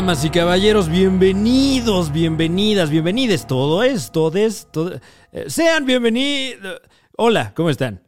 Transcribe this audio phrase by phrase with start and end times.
[0.00, 3.46] Damas y caballeros, bienvenidos, bienvenidas, bienvenides.
[3.46, 4.98] Todo es, todo es, todo.
[5.30, 6.80] eh, sean bienvenidos.
[7.18, 8.02] Hola, ¿cómo están?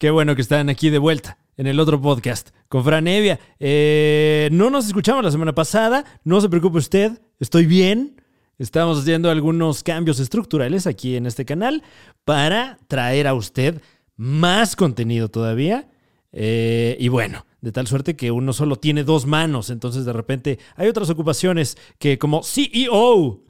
[0.00, 3.38] Qué bueno que están aquí de vuelta en el otro podcast con Fran Evia.
[3.60, 8.20] Eh, no nos escuchamos la semana pasada, no se preocupe usted, estoy bien.
[8.58, 11.84] Estamos haciendo algunos cambios estructurales aquí en este canal
[12.24, 13.80] para traer a usted
[14.16, 15.88] más contenido todavía.
[16.32, 20.58] Eh, y bueno, de tal suerte que uno solo tiene dos manos, entonces de repente
[20.76, 23.42] hay otras ocupaciones que como CEO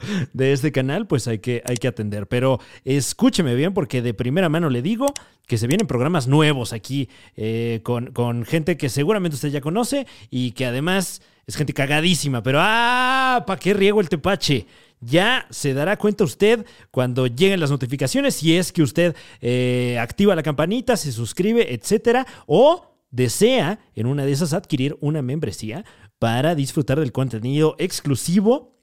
[0.32, 2.26] de este canal, pues hay que, hay que atender.
[2.26, 5.06] Pero escúcheme bien porque de primera mano le digo
[5.46, 10.06] que se vienen programas nuevos aquí eh, con, con gente que seguramente usted ya conoce
[10.30, 12.42] y que además es gente cagadísima.
[12.42, 13.44] Pero ¡ah!
[13.46, 14.66] ¿Para qué riego el tepache?
[15.00, 20.36] Ya se dará cuenta usted cuando lleguen las notificaciones, si es que usted eh, activa
[20.36, 25.84] la campanita, se suscribe, etcétera, o desea en una de esas adquirir una membresía
[26.18, 28.78] para disfrutar del contenido exclusivo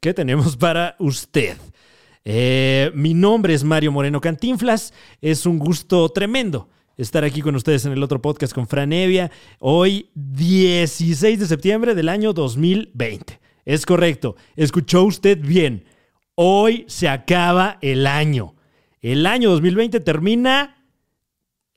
[0.00, 1.56] que tenemos para usted.
[2.24, 4.92] Eh, mi nombre es Mario Moreno Cantinflas.
[5.20, 9.30] Es un gusto tremendo estar aquí con ustedes en el otro podcast con Fran Evia.
[9.60, 13.40] Hoy, 16 de septiembre del año 2020.
[13.64, 14.36] Es correcto.
[14.56, 15.84] Escuchó usted bien.
[16.34, 18.54] Hoy se acaba el año.
[19.00, 20.75] El año 2020 termina.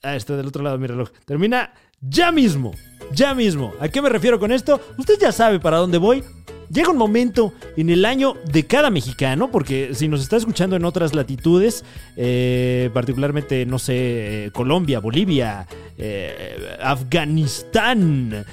[0.02, 1.09] Ah, está del otro lado de mi reloj.
[1.25, 2.72] Termina ya mismo.
[3.14, 3.73] Ya mismo.
[3.81, 4.80] ¿A qué me refiero con esto?
[4.97, 6.23] Usted ya sabe para dónde voy.
[6.72, 10.86] Llega un momento en el año de cada mexicano, porque si nos está escuchando en
[10.86, 11.83] otras latitudes,
[12.16, 18.45] eh, particularmente, no sé, eh, Colombia, Bolivia, eh, Afganistán,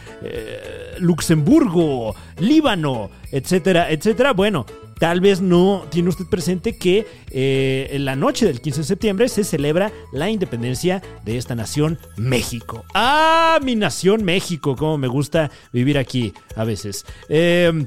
[0.99, 4.65] Luxemburgo, Líbano, etcétera, etcétera, bueno,
[4.99, 9.29] Tal vez no tiene usted presente que eh, en la noche del 15 de septiembre
[9.29, 12.85] se celebra la independencia de esta nación México.
[12.95, 14.75] ¡Ah, mi nación México!
[14.75, 17.05] Como me gusta vivir aquí a veces.
[17.29, 17.87] Eh,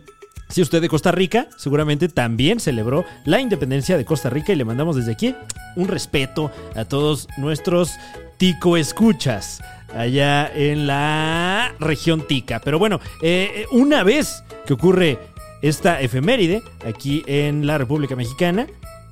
[0.49, 4.65] si usted de Costa Rica, seguramente también celebró la independencia de Costa Rica y le
[4.65, 5.35] mandamos desde aquí
[5.75, 7.91] un respeto a todos nuestros
[8.37, 9.61] tico escuchas
[9.93, 12.61] allá en la región tica.
[12.61, 15.19] Pero bueno, eh, una vez que ocurre
[15.61, 18.67] esta efeméride aquí en la República Mexicana.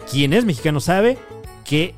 [0.09, 1.17] Quien es mexicano sabe
[1.65, 1.93] que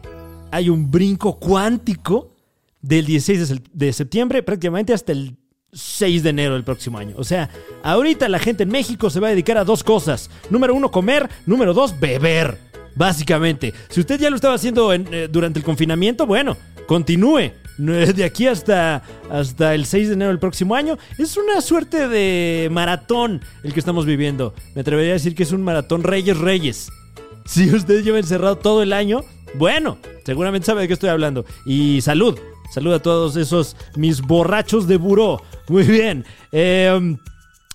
[0.52, 2.36] hay un brinco cuántico
[2.82, 5.36] del 16 de septiembre prácticamente hasta el
[5.72, 7.16] 6 de enero del próximo año.
[7.18, 7.50] O sea,
[7.84, 10.30] ahorita la gente en México se va a dedicar a dos cosas.
[10.50, 11.30] Número uno, comer.
[11.46, 12.58] Número dos, beber.
[12.96, 13.74] Básicamente.
[13.90, 16.58] Si usted ya lo estaba haciendo en, eh, durante el confinamiento, bueno,
[16.90, 17.52] continúe.
[17.78, 20.98] De aquí hasta, hasta el 6 de enero del próximo año.
[21.18, 24.54] Es una suerte de maratón el que estamos viviendo.
[24.76, 26.90] Me atrevería a decir que es un maratón Reyes Reyes.
[27.46, 29.22] Si usted lleva encerrado todo el año,
[29.56, 31.46] bueno, seguramente sabe de qué estoy hablando.
[31.66, 32.38] Y salud.
[32.72, 35.42] Salud a todos esos mis borrachos de buró.
[35.68, 36.26] Muy bien.
[36.52, 37.18] Eh,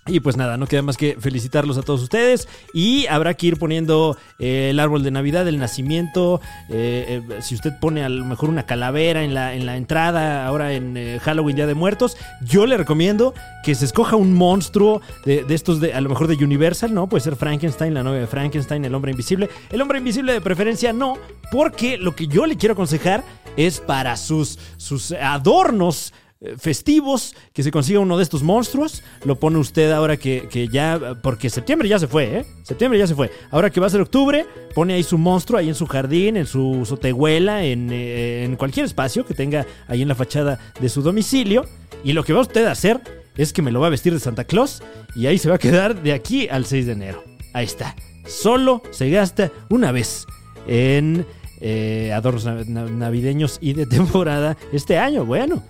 [0.06, 2.47] y pues nada, no queda más que felicitarlos a todos ustedes.
[2.75, 6.41] Y habrá que ir poniendo eh, el árbol de Navidad, el nacimiento.
[6.69, 10.47] eh, eh, si usted pone a lo mejor una calavera en la, en la entrada,
[10.47, 13.32] ahora en Halloween, Día de Muertos, yo le recomiendo
[13.65, 17.06] que se escoja un monstruo de, de estos, de, a lo mejor de Universal, ¿no?
[17.06, 19.48] Puede ser Frankenstein, la novia de Frankenstein, el hombre invisible.
[19.71, 21.16] El hombre invisible de preferencia no,
[21.50, 23.25] porque lo que yo le quiero aconsejar
[23.56, 26.12] es para sus, sus adornos
[26.59, 29.03] festivos, que se consiga uno de estos monstruos.
[29.25, 32.44] Lo pone usted ahora que, que ya, porque septiembre ya se fue, ¿eh?
[32.62, 33.31] Septiembre ya se fue.
[33.50, 36.47] Ahora que va a ser octubre, pone ahí su monstruo, ahí en su jardín, en
[36.47, 41.03] su sotehuela, en, eh, en cualquier espacio que tenga ahí en la fachada de su
[41.03, 41.65] domicilio.
[42.03, 43.00] Y lo que va usted a hacer
[43.37, 44.83] es que me lo va a vestir de Santa Claus
[45.16, 47.25] y ahí se va a quedar de aquí al 6 de enero.
[47.53, 47.97] Ahí está.
[48.27, 50.27] Solo se gasta una vez
[50.66, 51.27] en
[51.60, 55.24] eh, adornos nav- nav- navideños y de temporada este año.
[55.24, 55.63] Bueno,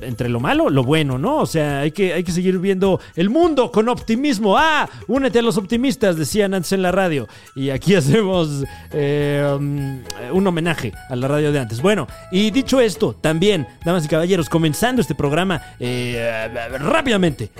[0.00, 1.38] entre lo malo, lo bueno, ¿no?
[1.38, 4.56] O sea, hay que, hay que seguir viendo el mundo con optimismo.
[4.56, 4.88] ¡Ah!
[5.06, 7.28] Únete a los optimistas, decían antes en la radio.
[7.54, 9.44] Y aquí hacemos eh,
[10.32, 11.80] un homenaje a la radio de antes.
[11.80, 16.48] Bueno, y dicho esto, también, damas y caballeros, comenzando este programa eh,
[16.78, 17.50] rápidamente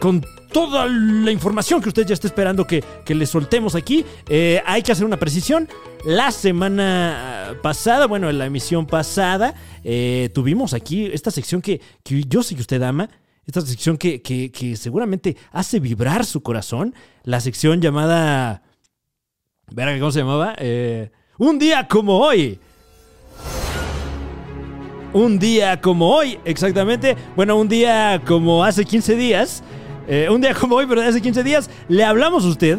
[0.00, 4.04] con toda la información que usted ya está esperando que, que le soltemos aquí.
[4.28, 5.68] Eh, hay que hacer una precisión.
[6.04, 9.54] La semana pasada, bueno, en la emisión pasada,
[9.84, 13.08] eh, tuvimos aquí esta sección que, que yo sé que usted ama.
[13.46, 16.94] Esta sección que, que- que seguramente hace vibrar su corazón.
[17.24, 18.62] La sección llamada...
[19.70, 20.54] Verga, ¿cómo se llamaba?
[20.58, 22.58] Eh, un día como hoy.
[25.12, 27.16] Un día como hoy, exactamente.
[27.36, 29.62] Bueno, un día como hace 15 días.
[30.08, 31.70] Eh, un día como hoy, pero hace 15 días.
[31.88, 32.78] Le hablamos a usted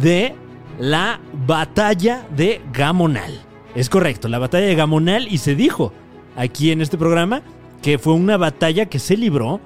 [0.00, 0.34] de
[0.78, 3.42] la batalla de Gamonal.
[3.74, 5.28] Es correcto, la batalla de Gamonal.
[5.30, 5.92] Y se dijo
[6.34, 7.42] aquí en este programa
[7.82, 9.60] que fue una batalla que se libró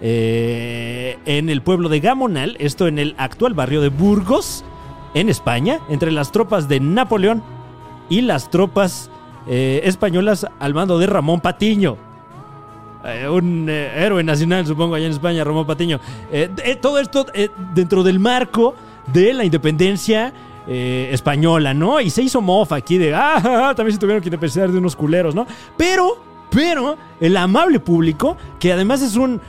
[0.00, 4.64] eh, en el pueblo de Gamonal, esto en el actual barrio de Burgos,
[5.14, 7.42] en España, entre las tropas de Napoleón
[8.08, 9.10] y las tropas
[9.48, 12.05] eh, españolas al mando de Ramón Patiño.
[13.06, 16.00] Eh, un eh, héroe nacional, supongo, allá en España, Ramón Patiño.
[16.32, 17.26] Eh, todo esto
[17.72, 18.74] dentro del marco
[19.12, 20.32] de la independencia
[20.68, 22.00] española, ¿no?
[22.00, 24.78] Y se hizo mofa aquí de, ah, ja, ja", también se tuvieron que independizar de
[24.78, 25.46] unos culeros, ¿no?
[25.76, 26.20] Pero,
[26.50, 29.40] pero, el amable público, que además es un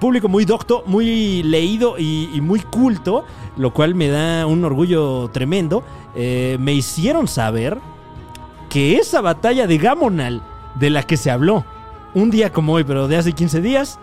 [0.00, 3.26] público muy docto, muy leído y, muy culto,
[3.58, 5.84] lo cual me da un orgullo tremendo,
[6.14, 7.76] me hicieron saber
[8.70, 10.42] que esa batalla de Gamonal
[10.76, 11.66] de la que se habló
[12.14, 13.98] un día como hoy, pero de hace 15 días,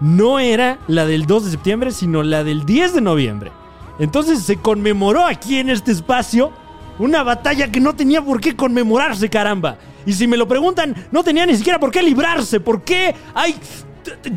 [0.00, 3.52] no era la del 2 de septiembre, sino la del 10 de noviembre.
[3.98, 6.52] Entonces se conmemoró aquí en este espacio
[6.98, 9.76] una batalla que no tenía por qué conmemorarse, caramba.
[10.04, 12.60] Y si me lo preguntan, no tenía ni siquiera por qué librarse.
[12.60, 13.56] ¿Por qué hay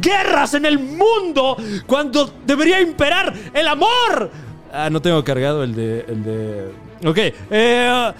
[0.02, 4.32] guerras en el mundo cuando debería imperar el amor?
[4.72, 6.06] Ah, no tengo cargado el de...
[6.08, 6.90] El de...
[7.06, 7.18] Ok,
[7.50, 8.14] eh,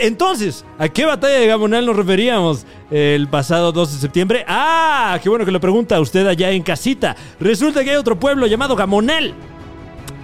[0.00, 4.44] entonces, ¿a qué batalla de Gamonal nos referíamos el pasado 2 de septiembre?
[4.46, 7.16] Ah, qué bueno que lo pregunta usted allá en casita.
[7.40, 9.34] Resulta que hay otro pueblo llamado Gamonal.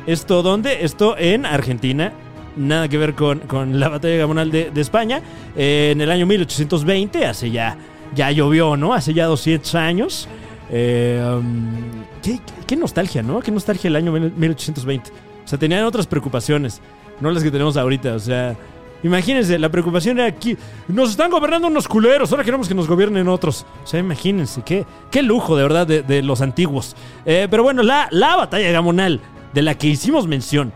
[0.06, 0.84] ¿Esto dónde?
[0.84, 2.12] Esto en Argentina.
[2.56, 5.22] Nada que ver con, con la batalla de Gamonal de, España.
[5.56, 7.76] Eh, en el año 1820, hace ya,
[8.14, 8.92] ya llovió, ¿no?
[8.92, 10.28] Hace ya 200 años.
[10.70, 13.40] Eh, um, qué, qué nostalgia, ¿no?
[13.40, 15.33] Qué nostalgia el año 1820.
[15.44, 16.80] O sea, tenían otras preocupaciones,
[17.20, 18.14] no las que tenemos ahorita.
[18.14, 18.56] O sea,
[19.02, 20.56] imagínense, la preocupación era aquí.
[20.88, 23.66] Nos están gobernando unos culeros, ahora queremos que nos gobiernen otros.
[23.84, 26.96] O sea, imagínense, qué, qué lujo de verdad de, los antiguos.
[27.26, 29.20] Eh, pero bueno, la, la batalla Gamonal,
[29.52, 30.72] de la que hicimos mención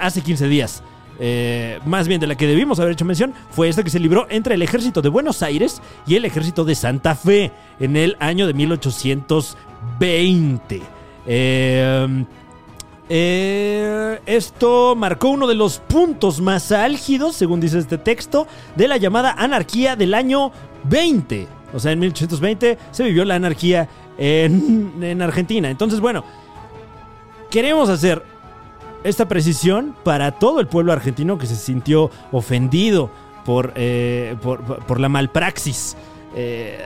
[0.00, 0.82] hace 15 días.
[1.18, 4.26] eh, más bien de la que debimos haber hecho mención, fue esta que se libró
[4.28, 8.46] entre el ejército de Buenos Aires y el ejército de Santa Fe en el año
[8.46, 10.82] de 1820.
[11.28, 12.24] Eh,
[13.08, 18.96] eh, esto marcó uno de los puntos más álgidos, según dice este texto, de la
[18.96, 20.52] llamada anarquía del año
[20.84, 21.48] 20.
[21.74, 23.88] O sea, en 1820 se vivió la anarquía
[24.18, 25.70] en, en Argentina.
[25.70, 26.24] Entonces, bueno,
[27.50, 28.22] queremos hacer
[29.04, 33.10] esta precisión para todo el pueblo argentino que se sintió ofendido
[33.44, 35.96] por, eh, por, por la malpraxis
[36.34, 36.78] eh,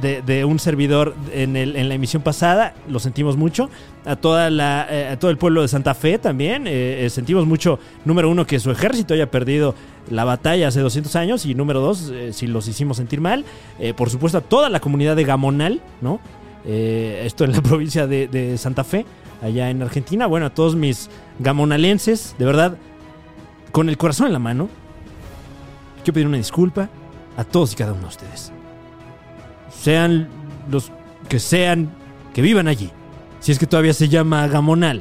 [0.00, 2.74] de, un servidor en, el- la emisión pasada.
[2.88, 3.70] Lo sentimos mucho.
[4.04, 6.66] A, toda la, eh, todo el pueblo de Santa Fe también.
[6.66, 9.74] eh, eh, sentimos mucho, número uno, que su ejército haya perdido
[10.10, 11.46] la batalla hace 200 años.
[11.46, 13.44] Y número dos, eh, si los hicimos sentir mal.
[13.96, 16.20] Por supuesto, a toda la comunidad de Gamonal, ¿no?
[16.64, 19.06] Esto en la provincia de, de Santa Fe,
[19.42, 20.26] allá en Argentina.
[20.26, 21.08] Bueno, a todos mis
[21.38, 22.76] gamonalenses, de verdad,
[23.72, 24.68] con el corazón en la mano,
[26.02, 26.88] quiero pedir una disculpa
[27.36, 28.52] a todos y cada uno de ustedes.
[29.86, 30.26] Sean
[30.68, 30.90] los
[31.28, 31.94] que sean,
[32.34, 32.90] que vivan allí.
[33.38, 35.00] Si es que todavía se llama Gamonal.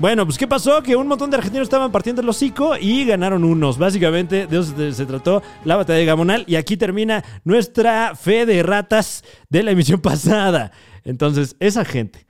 [0.00, 0.82] Bueno, pues ¿qué pasó?
[0.82, 3.78] Que un montón de argentinos estaban partiendo el hocico y ganaron unos.
[3.78, 6.44] Básicamente de eso se, trató la batalla de Gamonal.
[6.48, 10.72] Y aquí termina nuestra fe de ratas de la emisión pasada.
[11.04, 12.26] Entonces, esa gente,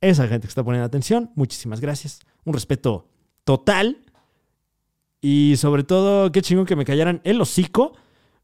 [0.00, 2.18] esa gente que está poniendo atención, muchísimas gracias.
[2.42, 3.06] Un respeto
[3.44, 3.98] total.
[5.20, 7.92] Y sobre todo, qué chingón que me callaran el hocico.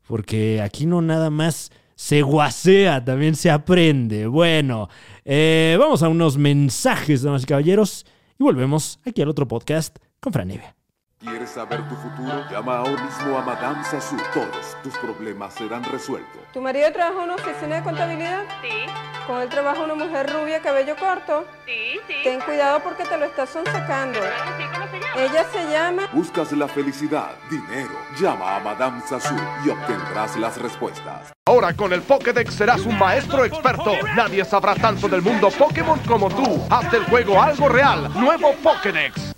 [0.07, 4.29] Porque aquí no nada más se guasea, también se aprende.
[4.29, 4.89] Bueno,
[5.25, 8.07] eh, vamos a unos mensajes, damas y caballeros.
[8.39, 10.78] Y volvemos aquí al otro podcast con Fran Evia.
[11.21, 12.45] ¿Quieres saber tu futuro?
[12.49, 14.17] Llama ahora mismo a Madame Sassou.
[14.33, 16.41] Todos tus problemas serán resueltos.
[16.53, 18.45] ¿Tu marido trabaja en una oficina de contabilidad?
[18.63, 18.87] Sí,
[19.27, 21.45] Con él trabaja una mujer rubia, cabello corto.
[21.67, 22.15] sí, sí.
[22.23, 24.21] Ten cuidado porque te lo estás sonsacando.
[24.21, 25.21] Sí, ¿Cómo se llama?
[25.23, 26.09] Ella se llama...
[26.13, 27.91] Buscas la felicidad, dinero.
[28.21, 31.33] Llama a Madame Sassou y obtendrás las respuestas.
[31.47, 33.93] Ahora con el Pokédex serás un maestro experto.
[34.15, 36.65] Nadie sabrá tanto del mundo Pokémon como tú.
[36.71, 38.09] Haz del juego algo real.
[38.15, 39.33] Nuevo Pokédex.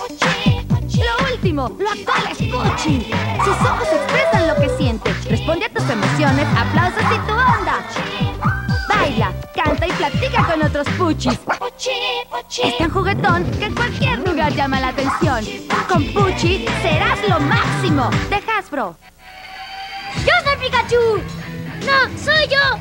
[0.00, 3.06] Lo último, lo actual es Pucci.
[3.44, 5.12] Sus ojos expresan lo que siente.
[5.28, 7.86] Responde a tus emociones, aplausos y tu onda.
[8.88, 11.38] Baila, canta y platica con otros Puchis.
[12.62, 15.44] Es tan juguetón que en cualquier lugar llama la atención.
[15.88, 18.10] Con Pucci serás lo máximo.
[18.30, 18.96] De Hasbro.
[20.16, 21.22] ¡Yo soy Pikachu!
[21.86, 22.76] ¡No, soy yo!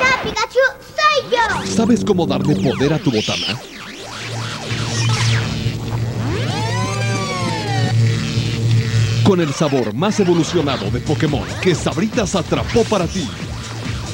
[0.00, 0.64] ¡No, Pikachu!
[0.94, 1.74] ¡Soy yo!
[1.74, 3.58] ¿Sabes cómo darle poder a tu botana?
[9.24, 13.26] Con el sabor más evolucionado de Pokémon que Sabritas atrapó para ti.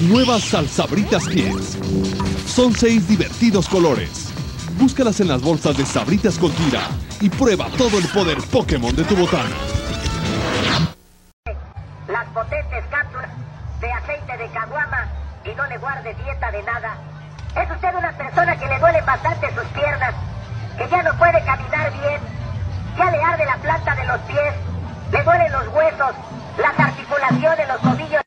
[0.02, 1.78] Nuevas Salsabritas Kids.
[2.46, 4.32] Son seis divertidos colores.
[4.78, 6.82] Búscalas en las bolsas de Sabritas con tira
[7.20, 9.56] y prueba todo el poder Pokémon de tu botana.
[12.06, 13.30] las potentes cápsulas
[13.80, 15.08] de aceite de caguama
[15.44, 16.96] y no le guarde dieta de nada.
[17.56, 20.14] Es usted una persona que le duele bastante sus piernas,
[20.78, 22.20] que ya no puede caminar bien,
[22.96, 24.54] ya le arde la planta de los pies,
[25.12, 26.14] le duelen los huesos,
[26.58, 28.22] las articulaciones, los tobillos.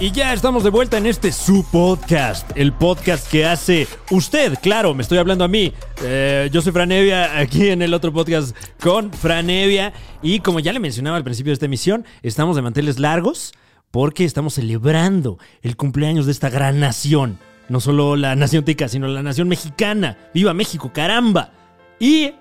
[0.00, 4.92] Y ya estamos de vuelta en este su podcast, el podcast que hace usted, claro,
[4.92, 5.72] me estoy hablando a mí.
[6.02, 9.92] Eh, yo soy Franevia, aquí en el otro podcast con Franevia.
[10.20, 13.54] Y como ya le mencionaba al principio de esta emisión, estamos de manteles largos
[13.92, 17.38] porque estamos celebrando el cumpleaños de esta gran nación.
[17.68, 20.18] No solo la nación tica, sino la nación mexicana.
[20.34, 21.52] ¡Viva México, caramba!
[22.00, 22.34] Y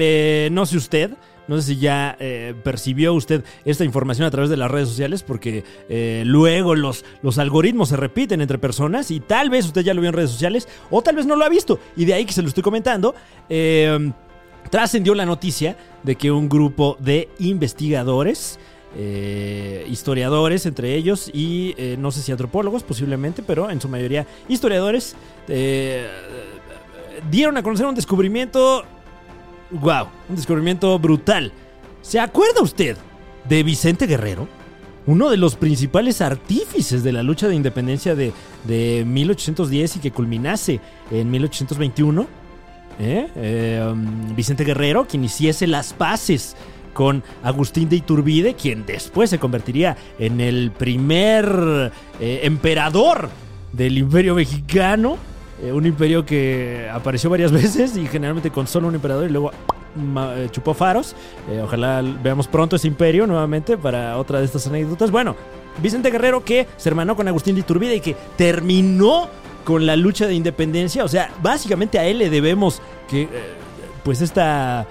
[0.00, 1.10] eh, no sé usted,
[1.46, 5.22] no sé si ya eh, percibió usted esta información a través de las redes sociales,
[5.22, 9.94] porque eh, luego los, los algoritmos se repiten entre personas y tal vez usted ya
[9.94, 11.78] lo vio en redes sociales o tal vez no lo ha visto.
[11.96, 13.14] Y de ahí que se lo estoy comentando.
[13.48, 14.12] eh,
[14.70, 18.58] trascendió la noticia de que un grupo de investigadores,
[18.96, 24.26] eh, historiadores entre ellos y eh, no sé si antropólogos posiblemente, pero en su mayoría
[24.48, 25.16] historiadores,
[25.48, 26.06] eh,
[27.30, 28.84] dieron a conocer un descubrimiento
[29.70, 31.52] Wow, un descubrimiento brutal.
[32.00, 32.96] ¿Se acuerda usted
[33.48, 34.48] de Vicente Guerrero?
[35.06, 38.32] Uno de los principales artífices de la lucha de independencia de,
[38.64, 42.26] de 1810 y que culminase en 1821.
[43.00, 43.90] ¿Eh?
[43.92, 46.56] Um, Vicente Guerrero, quien hiciese las paces
[46.94, 53.30] con Agustín de Iturbide, quien después se convertiría en el primer eh, emperador
[53.72, 55.16] del imperio mexicano.
[55.62, 59.50] Eh, un imperio que apareció varias veces y generalmente con solo un emperador y luego
[60.36, 61.16] eh, chupó faros.
[61.50, 65.10] Eh, ojalá veamos pronto ese imperio nuevamente para otra de estas anécdotas.
[65.10, 65.34] Bueno,
[65.82, 69.28] Vicente Guerrero que se hermanó con Agustín de Iturbide y que terminó
[69.64, 71.04] con la lucha de independencia.
[71.04, 73.28] O sea, básicamente a él le debemos que,
[74.02, 74.86] pues esta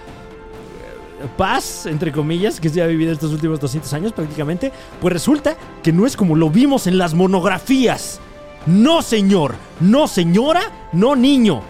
[1.35, 4.71] paz, entre comillas, que se ha vivido estos últimos 200 años prácticamente,
[5.01, 8.19] pues resulta que no es como lo vimos en las monografías.
[8.67, 9.55] No, señor.
[9.79, 10.61] No, señora.
[10.93, 11.61] No, niño.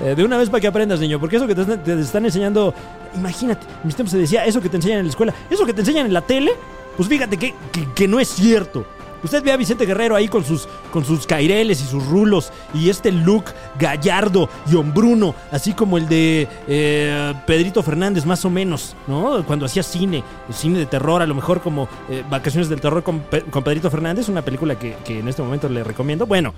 [0.00, 2.72] Eh, de una vez para que aprendas, niño, porque eso que te, están enseñando,
[3.16, 5.80] imagínate, mis tiempos se decía eso que te enseñan en la escuela, eso que te
[5.80, 6.52] enseñan en la tele,
[6.96, 7.54] pues fíjate que-
[7.94, 8.86] que no es cierto.
[9.24, 12.90] Usted ve a Vicente Guerrero ahí con sus, con sus caireles y sus rulos y
[12.90, 13.46] este look
[13.78, 19.42] gallardo y hombruno, así como el de eh, Pedrito Fernández, más o menos, ¿no?
[19.46, 23.24] Cuando hacía cine, cine de terror, a lo mejor como eh, Vacaciones del Terror con,
[23.50, 26.26] con Pedrito Fernández, una película que, que en este momento le recomiendo.
[26.26, 26.52] Bueno,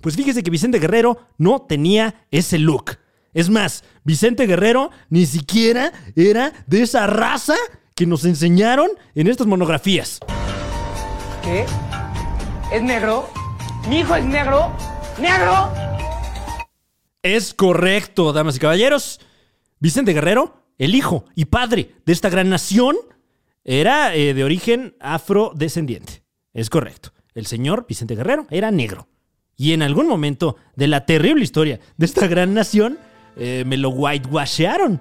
[0.00, 2.96] pues fíjese que Vicente Guerrero no tenía ese look.
[3.34, 7.56] Es más, Vicente Guerrero ni siquiera era de esa raza
[7.96, 10.20] que nos enseñaron en estas monografías.
[11.50, 13.30] ¿Es negro?
[13.88, 14.70] ¿Mi hijo es negro?
[15.18, 15.72] ¿Negro?
[17.22, 19.18] Es correcto, damas y caballeros.
[19.78, 22.96] Vicente Guerrero, el hijo y padre de esta gran nación,
[23.64, 26.22] era eh, de origen afrodescendiente.
[26.52, 27.14] Es correcto.
[27.34, 29.08] El señor Vicente Guerrero era negro.
[29.56, 32.98] Y en algún momento de la terrible historia de esta gran nación,
[33.36, 35.00] eh, me lo whitewashearon.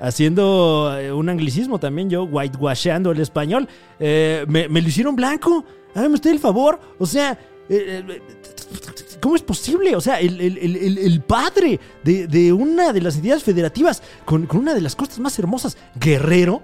[0.00, 3.68] Haciendo eh, un anglicismo también, yo whitewasheando el español.
[4.00, 5.66] Me, me lo hicieron blanco.
[5.94, 6.78] Hágame usted el favor.
[6.98, 7.32] O sea,
[7.68, 8.22] eh, eh,
[9.20, 9.94] ¿Cómo es posible?
[9.94, 14.46] O sea, el, el- el- el- padre de, de una de las entidades federativas con,
[14.46, 16.62] con una de las costas más hermosas, Guerrero,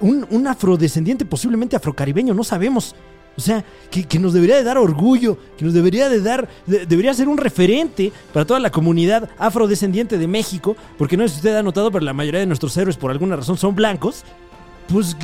[0.00, 2.94] un, un afrodescendiente, posiblemente afrocaribeño, no sabemos.
[3.36, 6.86] O sea, que, que nos debería de dar orgullo, que nos debería de dar, de-
[6.86, 11.36] debería ser un referente para toda la comunidad afrodescendiente de México, porque no sé si
[11.36, 14.24] usted ha notado, pero la mayoría de nuestros héroes por alguna razón son blancos.
[14.88, 15.16] Pues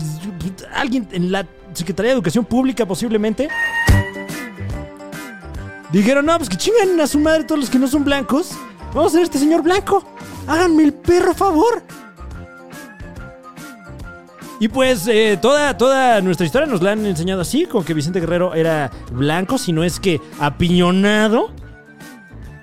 [0.74, 3.48] alguien en la Secretaría de Educación Pública posiblemente
[5.94, 8.50] Dijeron, no, pues que chingan a su madre todos los que no son blancos.
[8.92, 10.04] Vamos a ser este señor blanco.
[10.48, 11.84] Háganme el perro favor.
[14.58, 18.18] Y pues eh, toda, toda nuestra historia nos la han enseñado así, como que Vicente
[18.18, 21.52] Guerrero era blanco, si no es que apiñonado.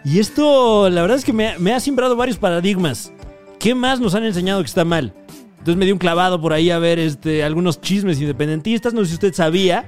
[0.04, 3.14] Y esto, la verdad es que me, me ha simbrado varios paradigmas.
[3.60, 5.14] ¿Qué más nos han enseñado que está mal?
[5.62, 9.10] Entonces me di un clavado por ahí a ver este, algunos chismes independentistas, no sé
[9.10, 9.86] si usted sabía.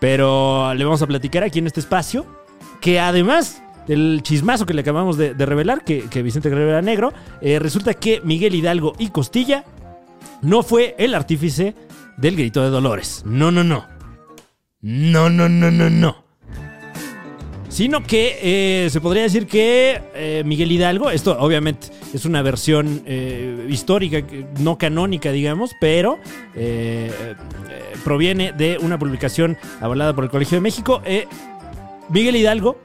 [0.00, 2.24] Pero le vamos a platicar aquí en este espacio
[2.80, 7.12] que además del chismazo que le acabamos de, revelar, que, que Vicente Guerrero era negro,
[7.42, 9.64] eh, resulta que Miguel Hidalgo y Costilla
[10.40, 11.74] no fue el artífice
[12.16, 13.24] del grito de Dolores.
[13.26, 13.86] No, no, no.
[14.80, 16.24] No, no, no, no, no.
[17.68, 18.38] Sino que
[18.84, 24.22] eh, se podría decir que eh, Miguel Hidalgo, esto obviamente es una versión eh, histórica,
[24.58, 26.18] no canónica, digamos, pero
[28.04, 31.02] proviene de una publicación avalada por el Colegio de México.
[32.08, 32.80] Miguel Hidalgo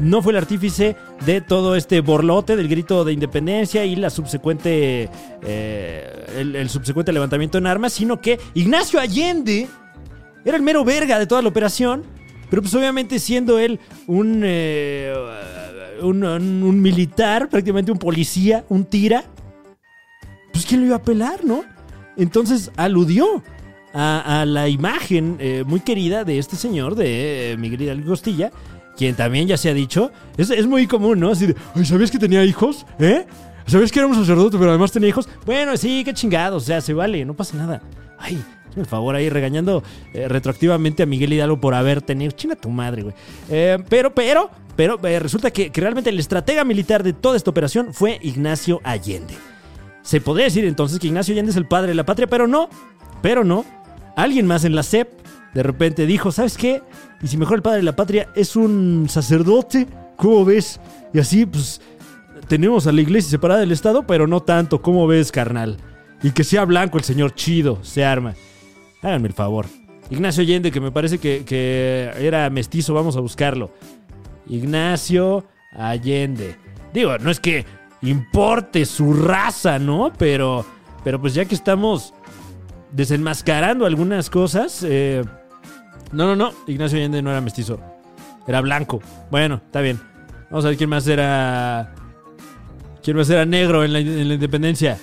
[0.00, 5.08] no fue el artífice de todo este borlote del grito de independencia y la subsecuente,
[5.42, 9.66] el subsecuente levantamiento en armas, sino que Ignacio Allende
[10.44, 12.04] era el mero verga de toda la operación,
[12.50, 15.14] pero pues obviamente siendo él un, eh,
[16.02, 19.24] un, un- militar, prácticamente un policía, un tira,
[20.52, 21.64] pues ¿quién lo iba a pelar, no?
[22.16, 23.42] Entonces aludió
[23.94, 28.50] a, la imagen eh, muy querida de este señor, de eh, Miguel Hidalgo Costilla,
[28.96, 31.30] quien también ya se ha dicho, es, es muy común, ¿no?
[31.30, 32.84] Así de, "Ay, ¿sabías que tenía hijos?
[32.98, 33.26] ¿Eh?
[33.66, 35.28] ¿Sabías que era un sacerdote, pero además tenía hijos?
[35.46, 37.80] Bueno, sí, qué chingado, o sea, se vale, no pasa nada.
[38.18, 38.42] Ay,
[38.76, 42.32] el favor ahí regañando eh, retroactivamente a Miguel Hidalgo por haber tenido.
[42.32, 43.14] Chinga tu madre, güey.
[43.50, 47.50] Eh, pero, pero, pero eh, resulta que, que realmente el estratega militar de toda esta
[47.50, 49.34] operación fue Ignacio Allende.
[50.02, 52.68] Se podría decir entonces que Ignacio Allende es el padre de la patria, pero no,
[53.22, 53.64] pero no.
[54.16, 55.08] Alguien más en la CEP
[55.54, 56.82] de repente dijo, ¿sabes qué?
[57.22, 59.86] Y si mejor el padre de la patria es un sacerdote,
[60.16, 60.80] ¿cómo ves?
[61.12, 61.80] Y así, pues,
[62.48, 65.76] tenemos a la iglesia separada del Estado, pero no tanto, ¿cómo ves, carnal?
[66.22, 68.34] Y que sea blanco el señor chido, se arma.
[69.02, 69.66] Háganme el favor.
[70.10, 73.72] Ignacio Allende, que me parece que, que era mestizo, vamos a buscarlo.
[74.48, 76.56] Ignacio Allende.
[76.92, 77.64] Digo, no es que
[78.02, 80.12] importe su raza, ¿no?
[80.18, 80.66] Pero,
[81.04, 82.12] pero pues ya que estamos
[82.92, 84.84] desenmascarando algunas cosas.
[84.86, 85.22] eh,
[86.12, 86.52] no, no, no.
[86.66, 87.80] Ignacio Allende no era mestizo.
[88.46, 89.00] Era blanco.
[89.30, 90.00] Bueno, está bien.
[90.50, 91.94] Vamos a ver quién más era.
[93.02, 94.98] ¿Quién más era negro en la, en la independencia?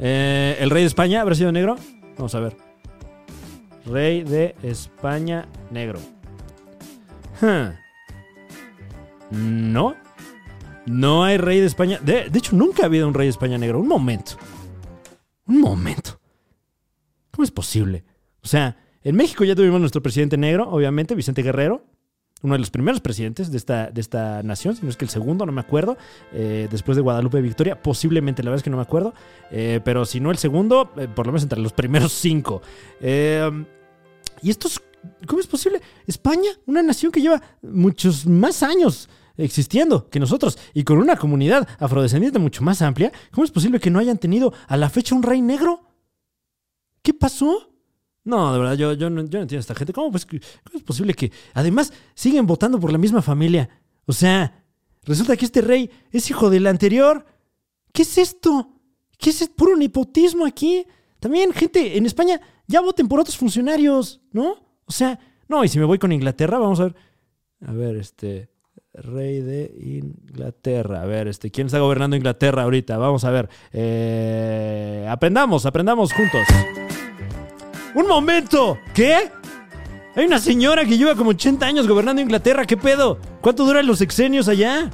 [0.00, 1.76] Eh, ¿El rey de España habrá sido negro?
[2.16, 2.67] Vamos a ver.
[3.88, 5.98] Rey de España negro.
[9.30, 9.96] No.
[10.86, 11.98] No hay rey de España.
[12.02, 13.78] De, de hecho, nunca ha habido un rey de España negro.
[13.80, 14.32] Un momento.
[15.46, 16.18] Un momento.
[17.30, 18.04] ¿Cómo es posible?
[18.42, 21.84] O sea, en México ya tuvimos nuestro presidente negro, obviamente, Vicente Guerrero.
[22.40, 25.08] Uno de los primeros presidentes de esta, de esta nación, si no es que el
[25.10, 25.96] segundo, no me acuerdo.
[26.32, 29.12] eh, después de Guadalupe Victoria, posiblemente, la verdad es que no me acuerdo.
[29.50, 32.62] eh, pero si no el segundo, eh, por lo menos entre los primeros cinco.
[33.00, 33.50] Eh,
[34.42, 34.80] y esto es,
[35.26, 35.80] ¿Cómo es posible?
[36.06, 41.68] España, una nación que lleva muchos más años existiendo que nosotros y con una comunidad
[41.78, 45.22] afrodescendiente mucho más amplia, ¿cómo es posible que no hayan tenido a la fecha un
[45.22, 45.88] rey negro?
[47.02, 47.72] ¿Qué pasó?
[48.24, 49.92] No, de verdad, yo, yo, no, yo entiendo a esta gente.
[49.92, 50.40] ¿Cómo, pues, cómo
[50.74, 53.68] es posible que además siguen votando por la misma familia?
[54.04, 54.64] O sea,
[55.04, 57.24] resulta que este rey es hijo del anterior.
[57.92, 58.74] ¿Qué es esto?
[59.16, 60.84] ¿Qué es puro nepotismo aquí?
[61.20, 64.56] También, gente, en España ya voten por otros funcionarios, ¿no?
[64.84, 66.96] O sea, no, y si me voy con Inglaterra, vamos a ver.
[67.66, 68.50] A ver, este.
[68.92, 71.02] Rey de Inglaterra.
[71.02, 72.96] A ver, este, ¿quién está gobernando Inglaterra ahorita?
[72.98, 73.48] Vamos a ver.
[73.72, 76.42] Eh, aprendamos, aprendamos juntos.
[77.94, 78.78] ¡Un momento!
[78.94, 79.30] ¿Qué?
[80.14, 82.66] Hay una señora que lleva como 80 años gobernando Inglaterra.
[82.66, 83.18] ¿Qué pedo?
[83.40, 84.90] ¿Cuánto duran los sexenios allá?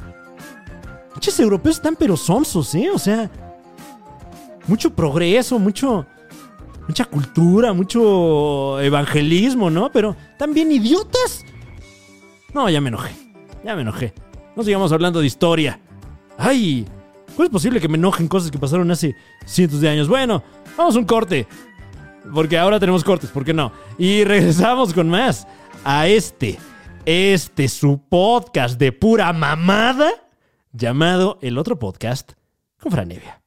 [1.14, 2.90] Muchos europeos están pero sonsos, ¿eh?
[2.92, 3.30] O sea,
[4.66, 6.06] mucho progreso, mucho,
[6.86, 9.90] mucha cultura, mucho evangelismo, ¿no?
[9.90, 11.44] Pero también idiotas.
[12.52, 13.12] No, ya me enojé.
[13.64, 14.12] Ya me enojé.
[14.56, 15.80] No sigamos hablando de historia.
[16.38, 16.86] ¡Ay!
[17.34, 20.08] ¿Cómo es posible que me enojen cosas que pasaron hace cientos de años?
[20.08, 20.42] Bueno,
[20.76, 21.46] vamos a un corte.
[22.32, 23.72] Porque ahora tenemos cortes, ¿por qué no?
[23.98, 25.46] Y regresamos con más
[25.84, 26.58] a este,
[27.04, 30.10] este su podcast de pura mamada
[30.72, 32.32] llamado El Otro Podcast
[32.78, 33.42] con Franevia.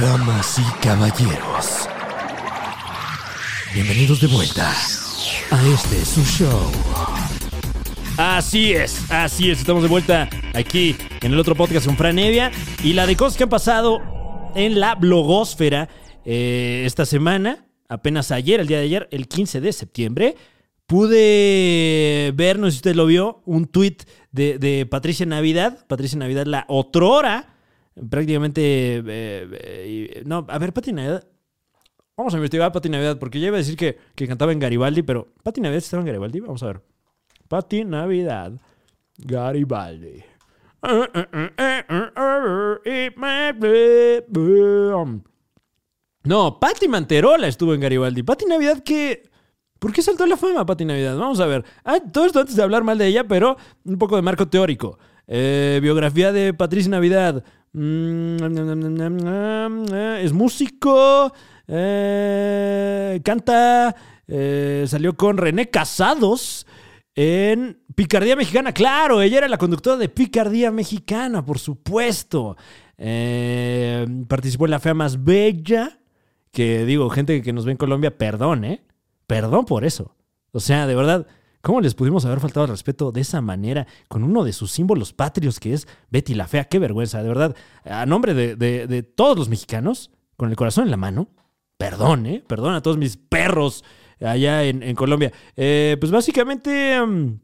[0.00, 1.88] Damas y caballeros,
[3.74, 4.70] bienvenidos de vuelta
[5.50, 6.70] a este su show.
[8.16, 12.52] Así es, así es, estamos de vuelta aquí en el otro podcast con Fran Evia
[12.84, 14.00] y la de cosas que han pasado
[14.54, 15.88] en la blogosfera
[16.24, 20.36] eh, esta semana, apenas ayer, el día de ayer, el 15 de septiembre,
[20.86, 23.96] pude ver, no sé si usted lo vio, un tweet
[24.30, 27.49] de, de Patricia Navidad, Patricia Navidad, la otrora,
[28.08, 31.26] prácticamente, eh, eh, no, a ver, Pati Navidad,
[32.16, 34.58] vamos a investigar a Pati Navidad, porque ya iba a decir que, que cantaba en
[34.58, 36.82] Garibaldi, pero Pati Navidad estaba en Garibaldi, vamos a ver.
[37.48, 38.52] Pati Navidad,
[39.18, 40.24] Garibaldi.
[46.24, 48.22] No, Pati Manterola estuvo en Garibaldi.
[48.22, 49.30] Pati Navidad, ¿qué?
[49.78, 51.16] ¿Por qué saltó la fama Pati Navidad?
[51.16, 51.64] Vamos a ver.
[51.84, 54.98] Ah, todo esto antes de hablar mal de ella, pero un poco de marco teórico.
[55.26, 57.42] Eh, biografía de Patricia Navidad.
[57.72, 58.36] Mm,
[60.20, 61.32] Es músico.
[61.68, 63.94] eh, canta.
[64.32, 66.66] eh, salió con René Casados
[67.14, 68.72] en Picardía Mexicana.
[68.72, 72.56] Claro, ella era la conductora de Picardía Mexicana, por supuesto.
[72.98, 75.98] Eh, participó en La Fea Más Bella.
[76.52, 78.82] que digo, gente que nos ve en Colombia, perdón, ¿eh?
[79.26, 80.16] Perdón por eso.
[80.52, 81.26] O sea, de verdad,
[81.62, 85.12] ¿cómo les pudimos haber faltado al respeto de esa manera con uno de sus símbolos
[85.12, 86.64] patrios que es Betty la Fea?
[86.64, 87.56] Qué vergüenza, de verdad.
[87.84, 91.28] A nombre de, todos los mexicanos, con el corazón en la mano,
[91.76, 92.44] perdón, ¿eh?
[92.46, 93.84] Perdón a todos mis perros
[94.20, 95.32] allá en, en Colombia.
[95.56, 97.00] Eh, pues básicamente...
[97.00, 97.38] mm,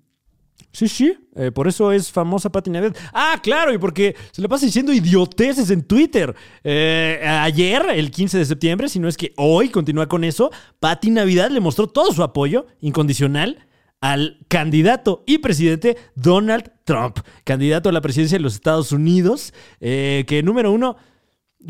[0.77, 2.95] Sí, sí, eh, por eso es famosa Pati Navidad.
[3.15, 6.35] Ah, claro, y porque se le pasa diciendo idioteces en Twitter.
[6.63, 11.09] Eh, ayer, el 15 de septiembre, si no es que hoy continúa con eso, Pati
[11.09, 13.66] Navidad le mostró todo su apoyo incondicional
[14.07, 20.25] al candidato y presidente Donald Trump, candidato a la presidencia de los Estados Unidos, eh,
[20.29, 20.97] que número uno,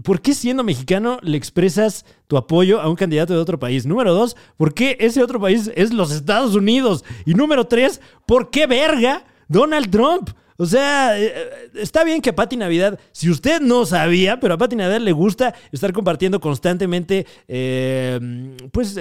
[0.03, 3.87] ¿Por qué siendo mexicano le expresas tu apoyo a un candidato de otro país?
[3.87, 7.03] Número dos, ¿por qué ese otro país es los Estados Unidos?
[7.25, 10.29] Y número tres, ¿por qué verga Donald Trump?
[10.59, 14.55] O sea, eh, eh, está bien que a Pati Navidad, si usted no sabía, pero
[14.55, 18.97] a Pati Navidad le gusta estar compartiendo constantemente, eh, pues,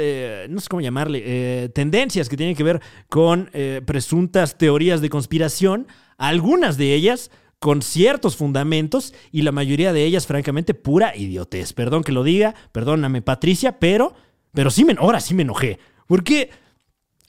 [0.49, 3.49] no sé cómo llamarle, tendencias que tienen que ver con
[3.85, 5.87] presuntas teorías de conspiración,
[6.17, 11.73] algunas de ellas con ciertos fundamentos y la mayoría de ellas, francamente, pura idiotez.
[11.73, 14.13] Perdón que lo diga, perdóname, Patricia, pero,
[14.53, 15.79] pero sí me, ahora sí me enojé.
[16.05, 16.49] Porque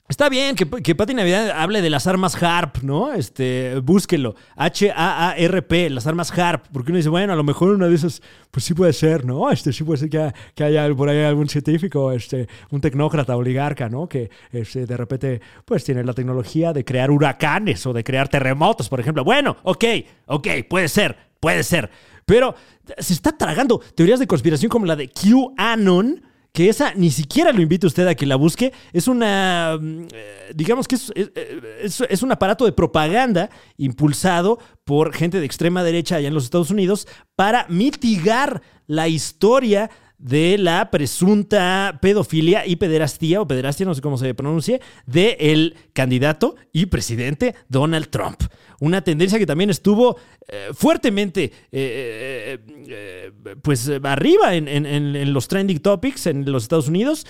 [0.09, 3.13] está bien que, que Pati Navidad hable de las armas HARP, ¿no?
[3.13, 4.35] Este, búsquelo.
[4.55, 6.67] H-A-A-R-P, las armas HARP.
[6.71, 9.51] Porque uno dice, bueno, a lo mejor una de esas, pues sí puede ser, ¿no?
[9.51, 13.89] Este, sí puede ser que, que haya por ahí algún científico, este, un tecnócrata oligarca,
[13.89, 14.07] ¿no?
[14.07, 18.89] Que este, de repente, pues tiene la tecnología de crear huracanes o de crear terremotos,
[18.89, 19.23] por ejemplo.
[19.23, 19.85] Bueno, ok,
[20.27, 21.89] ok, puede ser, puede ser.
[22.25, 22.55] Pero
[22.97, 26.21] se está tragando teorías de conspiración como la de QAnon,
[26.53, 28.73] que esa ni siquiera lo invito a usted a que la busque.
[28.93, 35.13] Es una, mm, eh, digamos que es, es- es- un aparato de propaganda impulsado por
[35.13, 40.89] gente de extrema derecha allá en los Estados Unidos para mitigar la historia de la
[40.89, 47.53] presunta pedofilia y pederastía, o pederastia, no sé cómo se pronuncie, del candidato y presidente
[47.69, 48.41] Donald Trump.
[48.79, 55.47] Una tendencia que también estuvo eh, fuertemente eh, eh, pues arriba en, en- en- los
[55.47, 57.25] trending topics en los Estados Unidos.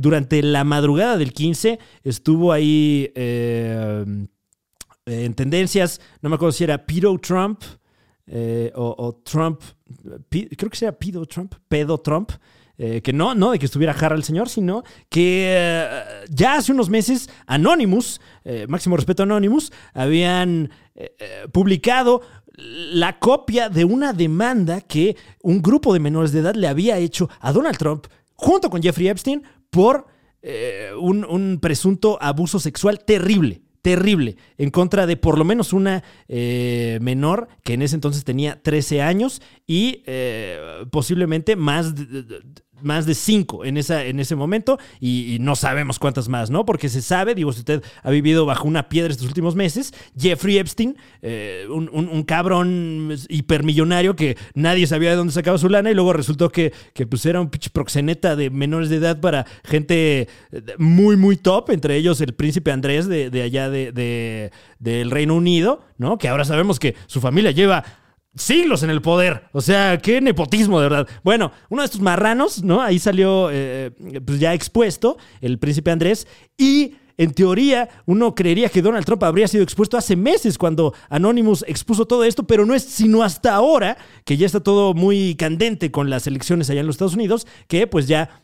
[0.00, 4.28] Durante la madrugada del 15 estuvo ahí en
[5.34, 7.62] tendencias, no me acuerdo si era Pedo Trump
[8.74, 9.60] o, o Trump,
[10.30, 12.30] creo que sea Pedo Trump, Pedo Trump.
[12.78, 16.72] Eh, que no, no de que estuviera Jara el señor, sino que eh, ya hace
[16.72, 20.70] unos meses Anonymous, eh, máximo respeto a Anonymous, habían
[21.52, 22.20] publicado
[22.54, 27.30] la copia de una demanda que un grupo de menores de edad le había hecho
[27.40, 30.06] a Donald Trump junto con Jeffrey Epstein por
[31.00, 36.98] un, un presunto abuso sexual terrible, terrible, en contra de por lo menos una eh,
[37.02, 42.42] menor que en ese entonces tenía 13 años y eh, posiblemente más de,
[42.82, 46.64] más de cinco en, esa, en ese momento y, no sabemos cuántas más, ¿no?
[46.64, 50.58] Porque se sabe, digo, si usted ha vivido bajo una piedra estos últimos meses, Jeffrey
[50.58, 55.90] Epstein, eh, un, un- un cabrón hipermillonario que nadie sabía de dónde sacaba su lana
[55.90, 59.46] y luego resultó que, que pues era un pinche proxeneta de menores de edad para
[59.64, 64.50] gente eh, muy, muy top, entre ellos el príncipe Andrés de, de allá de, de-
[64.78, 66.18] del Reino Unido, ¿no?
[66.18, 67.84] Que ahora sabemos que su familia lleva
[68.34, 69.44] siglos en el poder.
[69.52, 71.08] O sea, qué nepotismo, de verdad.
[71.22, 72.80] Bueno, uno de estos marranos, ¿no?
[72.80, 73.90] Ahí salió eh,
[74.24, 76.94] pues ya expuesto el príncipe Andrés y...
[77.18, 82.06] En teoría, uno creería que Donald Trump habría sido expuesto hace meses cuando Anonymous expuso
[82.06, 86.08] todo esto, pero no es sino hasta ahora, que ya está todo muy candente con
[86.08, 88.42] las elecciones allá en los Estados Unidos, que pues ya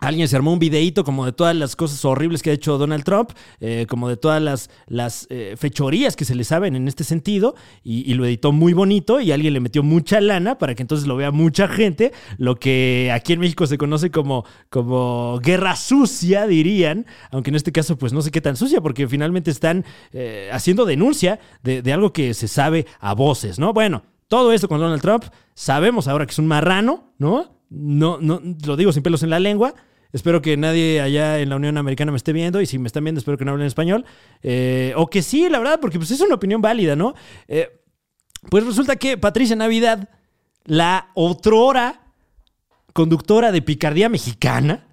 [0.00, 3.04] Alguien se armó un videíto como de todas las cosas horribles que ha hecho Donald
[3.04, 7.04] Trump, eh, como de todas las, las eh, fechorías que se le saben en este
[7.04, 11.06] sentido, y, lo editó muy bonito y alguien le metió mucha lana para que entonces
[11.06, 16.46] lo vea mucha gente, lo que aquí en México se conoce como, como guerra sucia,
[16.46, 20.50] dirían, aunque en este caso pues no sé qué tan sucia, porque finalmente están eh,
[20.52, 23.72] haciendo denuncia de, de algo que se sabe a voces, ¿no?
[23.72, 27.58] Bueno, todo esto con Donald Trump, sabemos ahora que es un marrano, ¿no?
[27.68, 29.74] No, no, lo digo sin pelos en la lengua.
[30.12, 33.04] Espero que nadie allá en la Unión Americana me esté viendo y si me están
[33.04, 34.04] viendo espero que no hablen español.
[34.42, 37.14] Eh, o que sí, la verdad, porque pues es una opinión válida, ¿no?
[37.48, 37.68] Eh,
[38.48, 40.08] pues resulta que Patricia Navidad,
[40.64, 42.00] la otrora
[42.92, 44.86] conductora de Picardía Mexicana,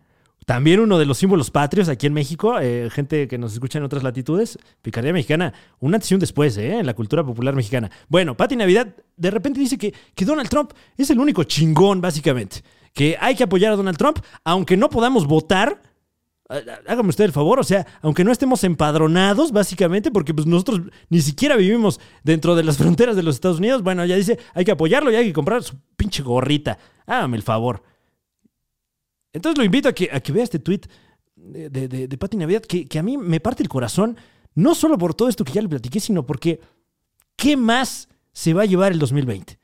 [0.48, 3.84] también uno de los símbolos patrios aquí en México, eh, gente que nos escucha en
[3.84, 7.92] otras latitudes, Picardía Mexicana, un antes después eh, en la cultura popular mexicana.
[8.08, 12.64] Bueno, Pati Navidad de repente dice que, que Donald Trump es el único chingón, básicamente.
[12.98, 15.84] Que hay que apoyar a Donald Trump, aunque no podamos votar.
[16.50, 20.82] Há- Hágame usted el favor, o sea, aunque no estemos empadronados, básicamente, porque pues nosotros
[21.10, 24.66] ni siquiera vivimos dentro de las fronteras de los Estados Unidos, bueno, ya dice, hay
[24.66, 26.80] que apoyarlo y hay que comprar su pinche gorrita.
[27.06, 27.84] Hágame el favor.
[29.32, 30.82] Entonces lo invito a que, a que vea este tweet
[31.36, 34.18] de, de, de, de Pati Navidad, que, que a mí me parte el corazón,
[34.56, 36.60] no solo por todo esto que ya le platiqué, sino porque
[37.36, 39.60] ¿qué más se va a llevar el 2020?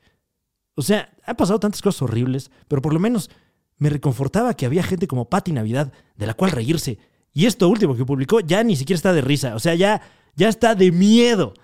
[0.74, 3.30] O sea, han pasado tantas cosas horribles, pero por lo menos
[3.78, 6.98] me reconfortaba que había gente como Pati Navidad de la cual reírse.
[7.32, 10.00] Y esto último que publicó ya ni siquiera está de risa, o sea, ya,
[10.36, 11.54] ya está de miedo.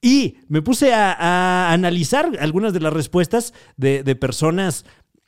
[0.00, 4.84] Y me puse a, analizar algunas de las respuestas de, personas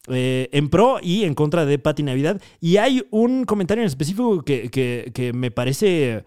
[0.09, 2.41] eh, en pro y en contra de Pati Navidad.
[2.61, 6.25] Y hay un comentario en específico que, que- que me parece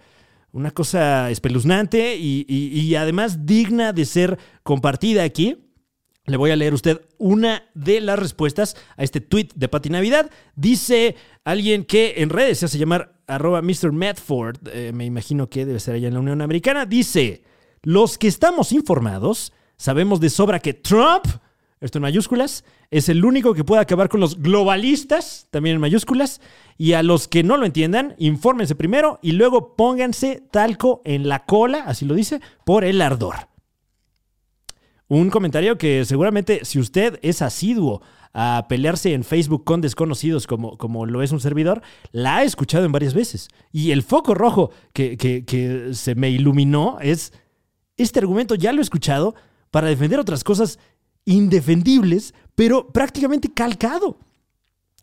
[0.54, 5.58] una cosa espeluznante y, y- y además digna de ser compartida aquí.
[6.28, 9.90] Le voy a leer a usted una de las respuestas a este tweet de Pati
[9.90, 10.30] Navidad.
[10.58, 13.94] Dice alguien que en redes se hace llamar Mr.
[13.94, 16.86] Medford, eh, me imagino que debe ser allá en la Unión Americana.
[16.86, 17.44] Dice,
[17.82, 21.26] los que estamos informados sabemos de sobra que Trump,
[21.80, 26.42] esto en mayúsculas, es el único que puede acabar con los globalistas, también en mayúsculas,
[26.78, 31.46] y a los que no lo entiendan, infórmense primero y luego pónganse talco en la
[31.46, 33.48] cola, así lo dice, por el ardor.
[35.10, 38.02] Un comentario que seguramente si usted es asiduo
[38.34, 42.86] a pelearse en Facebook con desconocidos como, como lo es un servidor, la ha escuchado
[42.86, 43.48] en varias veces.
[43.72, 47.32] Y el foco rojo que, que- se me iluminó es,
[47.96, 49.34] este argumento ya lo he escuchado
[49.72, 50.78] para defender otras cosas
[51.26, 54.18] indefendibles, pero prácticamente calcado.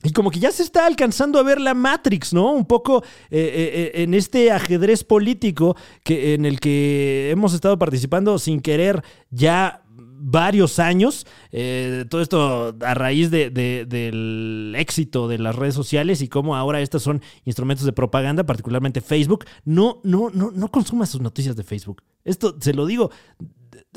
[0.02, 2.52] Y como que ya se está alcanzando a ver la Matrix, ¿no?
[2.52, 7.78] Un poco eh, eh, eh, en este ajedrez político que, en el que hemos estado
[7.78, 9.82] participando sin querer ya
[10.26, 11.26] varios años.
[11.52, 16.56] Eh, todo esto a raíz de- de- del éxito de las redes sociales y cómo
[16.56, 19.44] ahora estos son instrumentos de propaganda, particularmente Facebook.
[19.64, 22.02] No, no, no, no consuma sus noticias de Facebook.
[22.24, 23.10] Esto se lo digo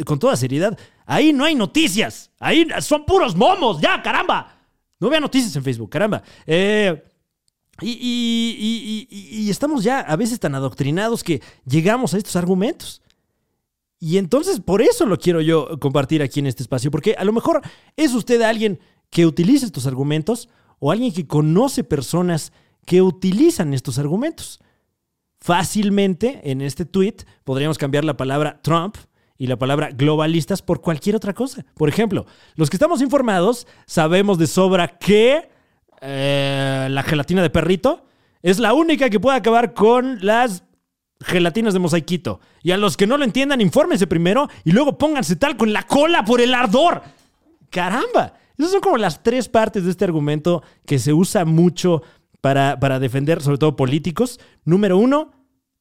[0.05, 0.77] con toda seriedad.
[1.05, 2.29] Ahí no hay noticias.
[2.39, 3.79] Ahí son puros momos.
[3.79, 4.59] Ya, caramba.
[4.99, 6.23] No vea noticias en Facebook, caramba.
[6.45, 7.03] Eh,
[7.81, 13.01] y- y- y estamos ya a veces tan adoctrinados que llegamos a estos argumentos.
[13.99, 17.33] Y entonces por eso lo quiero yo compartir aquí en este espacio, porque a lo
[17.33, 17.61] mejor
[17.95, 18.79] es usted alguien
[19.09, 22.51] que utiliza estos argumentos o alguien que conoce personas
[22.85, 24.59] que utilizan estos argumentos.
[25.39, 28.97] Fácilmente en este tweet podríamos cambiar la palabra Trump
[29.37, 31.65] y la palabra globalistas por cualquier otra cosa.
[31.75, 35.49] Por ejemplo, los que estamos informados sabemos de sobra que
[36.01, 38.05] eh, la gelatina de perrito
[38.41, 40.63] es la única que puede acabar con las
[41.21, 42.39] gelatinas de mosaiquito.
[42.63, 45.83] Y a los que no lo entiendan, infórmense primero y luego pónganse tal con la
[45.83, 47.01] cola por el ardor.
[47.69, 48.33] ¡Caramba!
[48.57, 52.01] Esas son como las tres partes de este argumento que se usa mucho
[52.41, 54.39] para, para defender, sobre todo políticos.
[54.65, 55.31] Número uno,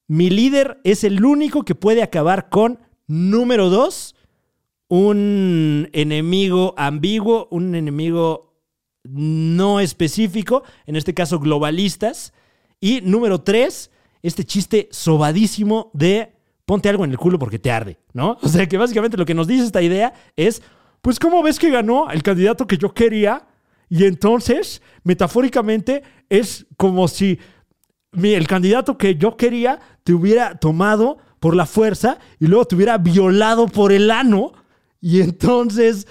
[0.08, 2.80] mi líder es el único que puede acabar con.
[3.06, 4.16] Número dos,
[4.88, 8.46] un enemigo ambiguo, un enemigo
[9.04, 12.32] no específico, en este caso globalistas.
[12.80, 13.90] Y número tres,
[14.22, 16.32] este chiste sobadísimo de
[16.64, 18.36] ponte algo en el culo porque te arde, ¿no?
[18.42, 20.62] O sea que básicamente lo que nos dice esta idea es,
[21.00, 23.46] pues ¿cómo ves que ganó el candidato que yo quería?
[23.88, 27.38] Y entonces, metafóricamente, es como si
[28.12, 32.98] el candidato que yo quería te hubiera tomado por la fuerza y luego te hubiera
[32.98, 34.52] violado por el ano.
[35.00, 36.08] Y entonces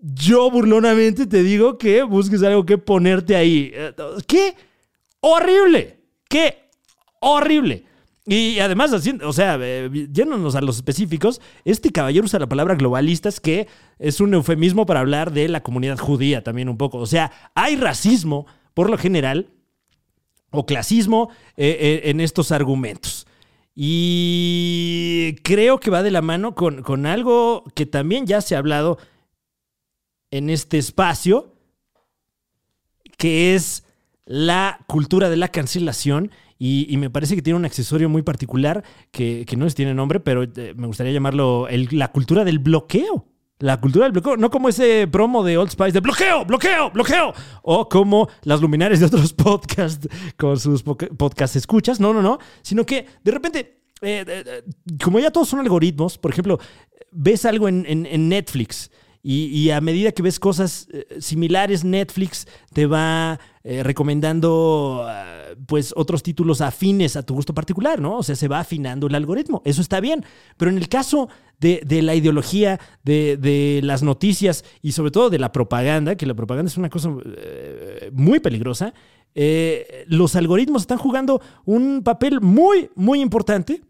[0.00, 3.70] yo burlonamente te digo que busques algo que ponerte ahí.
[3.74, 3.92] Eh,
[4.26, 4.54] ¡Qué
[5.20, 6.00] horrible!
[6.28, 6.69] ¡Qué
[7.20, 7.84] horrible!
[8.26, 12.74] Y además, haciendo, o sea, eh, yéndonos a los específicos, este caballero usa la palabra
[12.74, 13.66] globalistas, que
[13.98, 16.98] es un eufemismo para hablar de la comunidad judía también un poco.
[16.98, 19.48] O sea, hay racismo, por lo general,
[20.50, 23.26] o clasismo eh, eh, en estos argumentos.
[23.74, 28.58] Y creo que va de la mano con, con algo que también ya se ha
[28.58, 28.98] hablado
[30.30, 31.54] en este espacio,
[33.16, 33.84] que es
[34.24, 36.30] la cultura de la cancelación.
[36.62, 40.20] Y, me parece que tiene un accesorio muy particular que, que no les tiene nombre,
[40.20, 43.26] pero eh, me gustaría llamarlo la cultura del bloqueo.
[43.60, 47.32] La cultura del bloqueo, no como ese promo de Old Spice de bloqueo, bloqueo, bloqueo,
[47.62, 52.38] o como las luminarias de otros podcasts con sus poca- podcast escuchas, no, no, no,
[52.60, 54.62] sino que de repente, eh, eh,
[55.02, 56.58] como ya todos son algoritmos, por ejemplo,
[57.10, 58.90] ves algo en Netflix
[59.22, 65.92] y, a medida que ves cosas eh, similares, Netflix te va eh, recomendando ah, pues
[65.94, 68.16] otros títulos afines a tu gusto particular, ¿no?
[68.16, 69.60] O sea, se va afinando el algoritmo.
[69.66, 70.24] Eso está bien.
[70.56, 71.28] Pero en el caso
[71.58, 76.70] de, la ideología, de, las noticias y sobre todo de la propaganda, que la propaganda
[76.70, 78.94] es una cosa eh, muy peligrosa,
[80.06, 83.82] los algoritmos están jugando un papel muy, muy importante.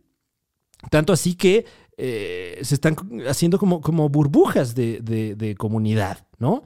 [0.88, 1.66] Tanto así que
[2.02, 2.96] eh, se están
[3.28, 6.64] haciendo como, como burbujas de, de- comunidad, ¿no?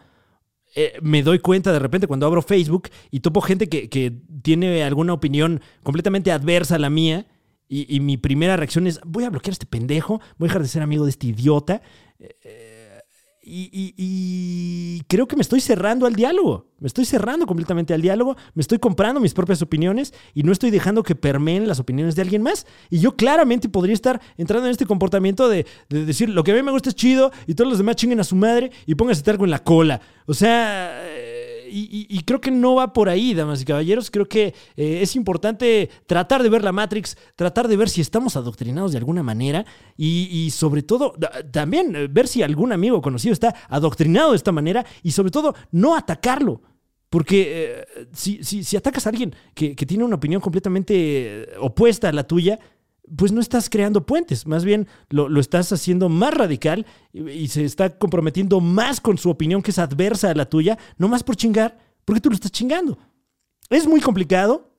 [0.74, 4.82] eh, me doy cuenta de repente cuando abro Facebook y topo gente que, que tiene
[4.82, 7.26] alguna opinión completamente adversa a la mía.
[7.66, 10.68] Y, mi primera reacción es, voy a bloquear a este pendejo, voy a dejar de
[10.68, 11.82] ser amigo de este idiota.
[12.20, 12.36] Eh,
[13.46, 16.66] y, creo que me estoy cerrando al diálogo.
[16.78, 18.36] Me estoy cerrando completamente al diálogo.
[18.54, 22.22] Me estoy comprando mis propias opiniones y no estoy dejando que permeen las opiniones de
[22.22, 22.66] alguien más.
[22.90, 26.54] Y yo claramente podría estar entrando en este comportamiento de, de decir lo que a
[26.54, 29.28] mí me gusta es chido y todos los demás chinguen a su madre y pónganse
[29.30, 30.00] algo en la cola.
[30.26, 31.33] O sea.
[31.78, 34.10] Y, y- creo que no va por ahí, damas y caballeros.
[34.10, 38.36] Creo que eh, es importante tratar de ver la Matrix, tratar de ver si estamos
[38.36, 39.64] adoctrinados de alguna manera
[39.96, 41.14] y, sobre todo
[41.52, 45.54] también eh, ver si algún amigo conocido está adoctrinado de esta manera y sobre todo
[45.72, 46.62] no atacarlo.
[47.10, 52.08] Porque eh, si, si- si atacas a alguien que, que tiene una opinión completamente opuesta
[52.08, 52.58] a la tuya,
[53.16, 57.64] pues no estás creando puentes, más bien lo, lo estás haciendo más radical y, se
[57.64, 61.36] está comprometiendo más con su opinión que es adversa a la tuya, no más por
[61.36, 62.98] chingar, porque tú lo estás chingando.
[63.70, 64.70] Es muy complicado.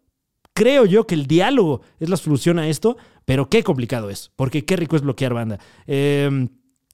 [0.54, 4.64] Creo yo que el diálogo es la solución a esto, pero qué complicado es, porque
[4.64, 5.60] qué rico es bloquear banda.
[5.86, 6.48] Eh,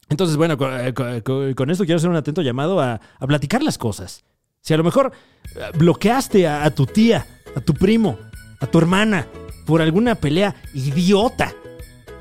[0.10, 3.78] entonces, bueno, con, eh, con- esto quiero hacer un atento llamado a, a platicar las
[3.78, 4.24] cosas.
[4.62, 5.12] Si a lo mejor
[5.56, 8.18] eh, bloqueaste a tu tía, a tu primo,
[8.60, 9.28] a tu hermana
[9.66, 11.54] por alguna pelea idiota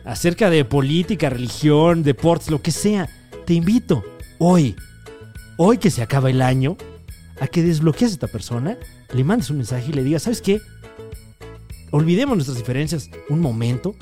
[0.04, 3.08] acerca de política, religión, deportes, lo que sea,
[3.46, 4.04] te invito
[4.38, 4.76] hoy,
[5.56, 6.76] hoy que se acaba el año,
[7.40, 8.76] a que desbloquees a esta persona,
[9.12, 10.60] le mandes un mensaje y le digas, ¿sabes qué?
[11.90, 13.94] Olvidemos nuestras diferencias un momento,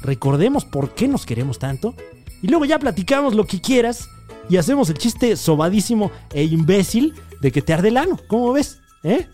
[0.00, 1.94] recordemos por qué nos queremos tanto
[2.42, 4.08] y luego ya platicamos lo que quieras
[4.48, 8.18] y hacemos el chiste sobadísimo e imbécil de que te arde el ano.
[8.28, 8.80] ¿Cómo ves?
[9.02, 9.26] ¿Eh?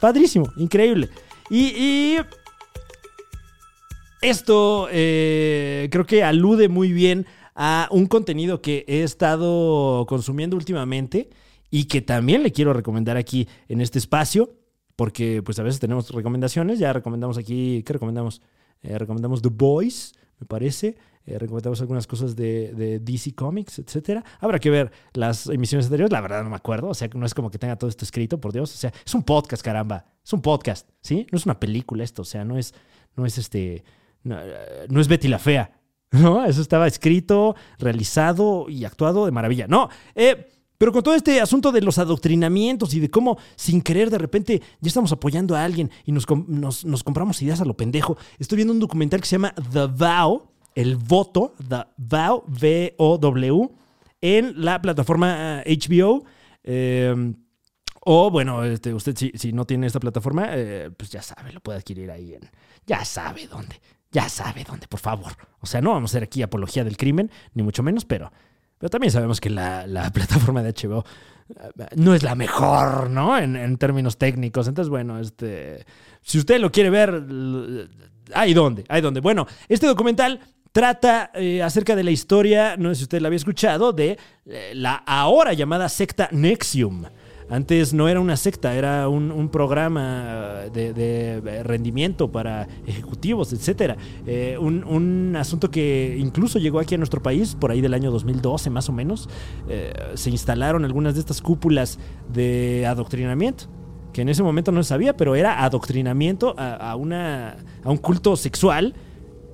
[0.00, 1.10] Padrísimo, increíble.
[1.50, 2.16] Y, y
[4.22, 11.30] esto eh, creo que alude muy bien a un contenido que he estado consumiendo últimamente
[11.70, 14.54] y que también le quiero recomendar aquí en este espacio,
[14.96, 18.42] porque pues a veces tenemos recomendaciones, ya recomendamos aquí, ¿qué recomendamos?
[18.82, 20.96] Eh, recomendamos The Boys, me parece.
[21.26, 24.24] Eh, recomendamos algunas cosas de, de DC Comics, etcétera.
[24.40, 27.34] Habrá que ver las emisiones anteriores, la verdad no me acuerdo, o sea, no es
[27.34, 30.32] como que tenga todo esto escrito, por Dios, o sea, es un podcast, caramba, es
[30.32, 31.26] un podcast, ¿sí?
[31.30, 32.72] No es una película esto, o sea, no es,
[33.14, 33.84] no es este,
[34.28, 35.72] no, eh, no es Betty la Fea,
[36.12, 36.44] ¿no?
[36.44, 39.66] Eso estaba escrito, realizado y actuado de maravilla.
[39.66, 44.10] No, eh, pero con todo este asunto de los adoctrinamientos y de cómo sin querer
[44.10, 48.16] de repente ya estamos apoyando a alguien y nos, nos- compramos ideas a lo pendejo,
[48.38, 53.68] estoy viendo un documental que se llama The Vow, el voto, The Vow, V-O-W,
[54.20, 56.24] en la plataforma HBO.
[56.62, 57.34] eh,
[58.10, 60.48] o bueno, este, usted si, no tiene esta plataforma,
[60.96, 62.48] pues ya sabe, lo puede adquirir ahí en...
[62.86, 65.32] Ya sabe dónde, ya sabe dónde, por favor.
[65.60, 68.32] O sea, no vamos a hacer aquí apología del crimen, ni mucho menos, pero,
[68.78, 71.04] pero también sabemos que la, la plataforma de HBO
[71.50, 73.38] eh, no es la mejor, ¿no?
[73.38, 74.68] En, en términos técnicos.
[74.68, 75.84] Entonces, bueno, este,
[76.22, 77.24] si usted lo quiere ver,
[78.34, 79.20] hay dónde, hay dónde.
[79.20, 80.40] Bueno, este documental
[80.72, 84.72] trata eh, acerca de la historia, no sé si usted la había escuchado, de eh,
[84.74, 87.04] la ahora llamada secta Nexium.
[87.50, 93.96] Antes no era una secta, era un, un programa de, de rendimiento para ejecutivos, etc.
[94.60, 98.70] un, un asunto que incluso llegó aquí a nuestro país por ahí del año 2012
[98.70, 99.28] más o menos.
[99.68, 101.98] Eh, se instalaron algunas de estas cúpulas
[102.32, 103.64] de adoctrinamiento
[104.12, 107.98] que en ese momento no se sabía, pero era adoctrinamiento a, a una, a un
[107.98, 108.94] culto sexual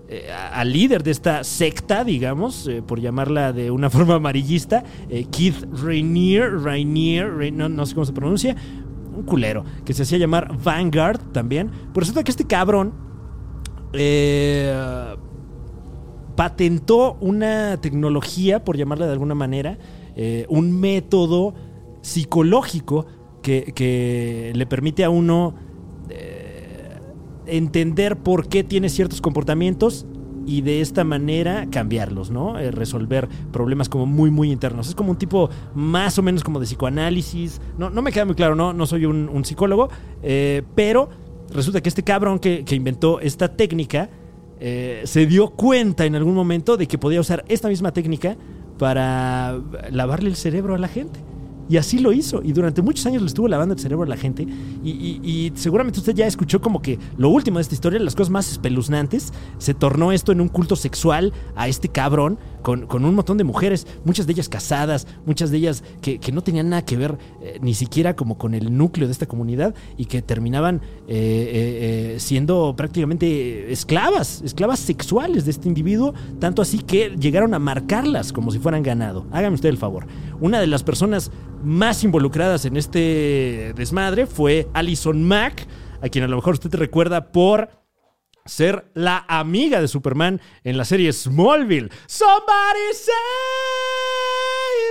[0.06, 5.26] eh, al líder de esta secta, digamos, eh, por llamarla de una forma amarillista, eh,
[5.30, 8.54] Keith Rainier, Rainier, Ra- no, sé cómo se pronuncia,
[9.16, 11.70] un culero, que se hacía llamar Vanguard también.
[11.70, 12.92] Pero resulta que este cabrón
[16.34, 19.78] patentó una tecnología, por llamarla de alguna manera,
[20.48, 21.54] un método
[22.02, 23.06] psicológico
[23.40, 25.54] que, le permite a uno
[27.46, 30.06] entender por qué tiene ciertos comportamientos
[30.46, 32.58] y de esta manera cambiarlos, ¿no?
[32.58, 34.88] Eh, resolver problemas como muy, muy internos.
[34.88, 37.60] Es como un tipo más o menos como de psicoanálisis.
[37.78, 39.88] No, no me queda muy claro, no, no soy un, psicólogo,
[40.22, 41.08] eh, pero
[41.52, 44.10] resulta que este cabrón que, que inventó esta técnica
[44.60, 48.36] eh, se dio cuenta en algún momento de que podía usar esta misma técnica
[48.78, 51.20] para lavarle el cerebro a la gente.
[51.69, 52.42] Y así lo hizo.
[52.42, 54.46] Y durante muchos años le estuvo lavando el cerebro a la gente.
[54.85, 58.15] Y, y- y seguramente usted ya escuchó como que lo último de esta historia, las
[58.15, 62.38] cosas más espeluznantes, se tornó esto en un culto sexual a este cabrón.
[62.65, 66.71] Con, un montón de mujeres, muchas de ellas casadas, muchas de ellas que, no tenían
[66.71, 70.23] nada que ver eh, ni siquiera como con el núcleo de esta comunidad y que
[70.23, 77.52] terminaban eh, eh, siendo prácticamente esclavas, esclavas sexuales de este individuo, tanto así que llegaron
[77.52, 79.27] a marcarlas como si fueran ganado.
[79.31, 80.06] Hágame usted el favor.
[80.40, 81.31] Una de las personas
[81.62, 85.67] más involucradas en este desmadre fue Alison Mack,
[86.00, 87.83] a quien a lo mejor usted te recuerda por
[88.46, 91.88] ser la amiga de Superman en la serie Smallville.
[92.06, 93.14] Somebody save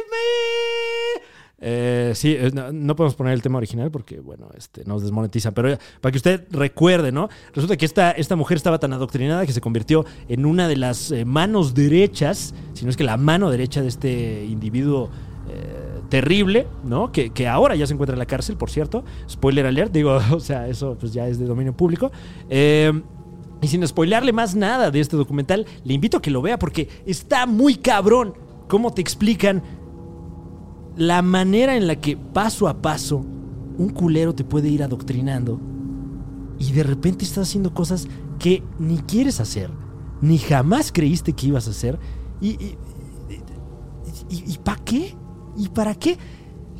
[0.10, 1.24] me.
[1.66, 5.52] Eh, sí, eh, no, podemos poner el tema original porque, bueno, este, nos desmonetiza.
[5.52, 7.30] Pero eh, para que usted recuerde, ¿no?
[7.54, 11.12] Resulta que esta, esta mujer estaba tan adoctrinada que se convirtió en una de las
[11.12, 15.12] eh, manos derechas, si no es que la mano derecha de este individuo
[16.10, 17.12] terrible, ¿no?
[17.12, 19.04] Que, que ahora ya se encuentra en la cárcel, por cierto.
[19.30, 22.12] Spoiler alert, digo, o sea, eso pues ya es de dominio público.
[22.50, 22.92] Eh,
[23.64, 26.90] y sin spoilearle más nada de este documental, le invito a que lo vea porque
[27.06, 28.34] está muy cabrón
[28.68, 29.64] cómo te explican
[30.98, 33.26] la manera en la que paso a paso
[33.78, 35.60] un culero te puede ir adoctrinando
[36.60, 38.08] y de repente estás haciendo cosas
[38.40, 39.70] que ni quieres hacer,
[40.22, 41.98] ni jamás creíste que ibas a hacer.
[42.42, 42.78] ¿Y, y,
[44.30, 45.16] y, para qué?
[45.58, 46.18] ¿Y para qué?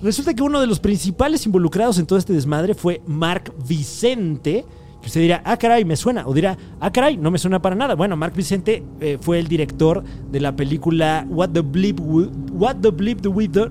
[0.02, 4.66] Resulta que uno de los principales involucrados en todo este desmadre fue Mark Vicente.
[5.06, 6.26] Usted dirá, ah, caray, me suena.
[6.26, 7.96] O dirá, ah, caray, no me suena para nada.
[7.96, 12.78] Bueno, Mark Vicente eh, fue el director de la película What the Bleep, We- What
[12.82, 13.70] the Bleep Do We Do.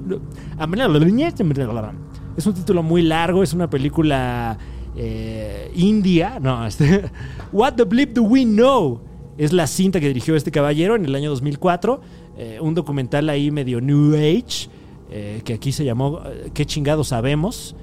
[2.37, 4.59] Es un título muy largo, es una película
[4.97, 6.39] eh, india.
[6.41, 7.05] No, este,
[7.53, 9.01] What the Bleep Do We Know
[9.39, 12.01] es la cinta que dirigió este caballero en el año 2004.
[12.37, 14.69] eh, un documental ahí medio New Age,
[15.45, 16.21] que aquí se llamó
[16.55, 17.75] ¿Qué chingados sabemos?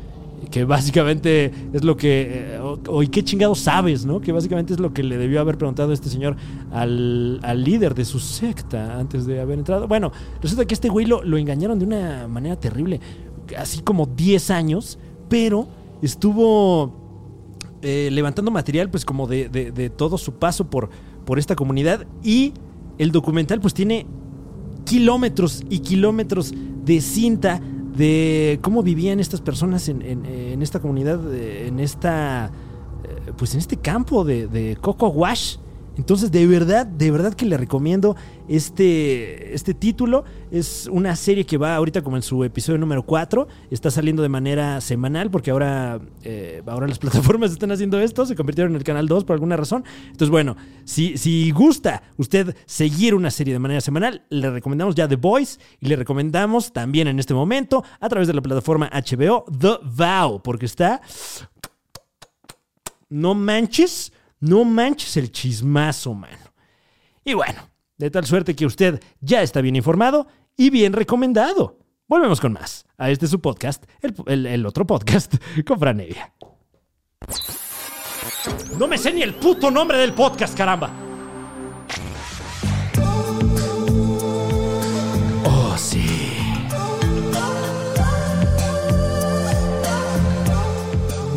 [0.51, 2.57] Que básicamente es lo que.
[2.87, 4.19] O, ¿y qué chingados sabes, no?
[4.21, 6.35] Que básicamente es lo que le debió haber preguntado este señor
[6.71, 9.87] al, al líder de su secta antes de haber entrado.
[9.87, 10.11] Bueno,
[10.41, 12.99] resulta que este güey lo, lo engañaron de una manera terrible.
[13.57, 15.67] Así como 10 años, pero
[16.01, 16.93] estuvo
[17.81, 20.89] eh, levantando material, pues como de, de- de todo su paso por,
[21.25, 22.05] por esta comunidad.
[22.23, 22.53] Y
[22.97, 24.05] el documental, pues tiene
[24.85, 26.53] kilómetros y kilómetros
[26.85, 27.61] de cinta
[27.99, 32.45] de cómo vivían estas personas en, en- en esta comunidad, eh, en esta.
[33.03, 35.57] eh, Pues en este campo de, de Coco Wash.
[35.99, 38.15] Entonces, de verdad, de verdad que le recomiendo
[38.47, 40.23] este, este título.
[40.49, 43.49] Es una serie que va ahorita como en su episodio número 4.
[43.69, 48.25] Está saliendo de manera semanal porque ahora, eh, ahora las plataformas están haciendo esto.
[48.25, 49.83] Se convirtieron en el canal 2 por alguna razón.
[50.05, 55.05] Entonces, bueno, si, si gusta usted seguir una serie de manera semanal, le recomendamos ya
[55.05, 59.43] The Voice y le recomendamos también en este momento a través de la plataforma HBO
[59.51, 61.01] The Vow porque está
[63.09, 66.53] no manches, no manches el chismazo, mano.
[67.23, 71.77] Y bueno, de tal suerte que usted ya está bien informado y bien recomendado.
[72.07, 75.35] Volvemos con más a este su podcast, el, otro podcast
[75.65, 76.33] con Fran Evia.
[78.77, 80.91] No me sé ni el puto nombre del podcast, caramba.
[85.45, 86.08] Oh, sí.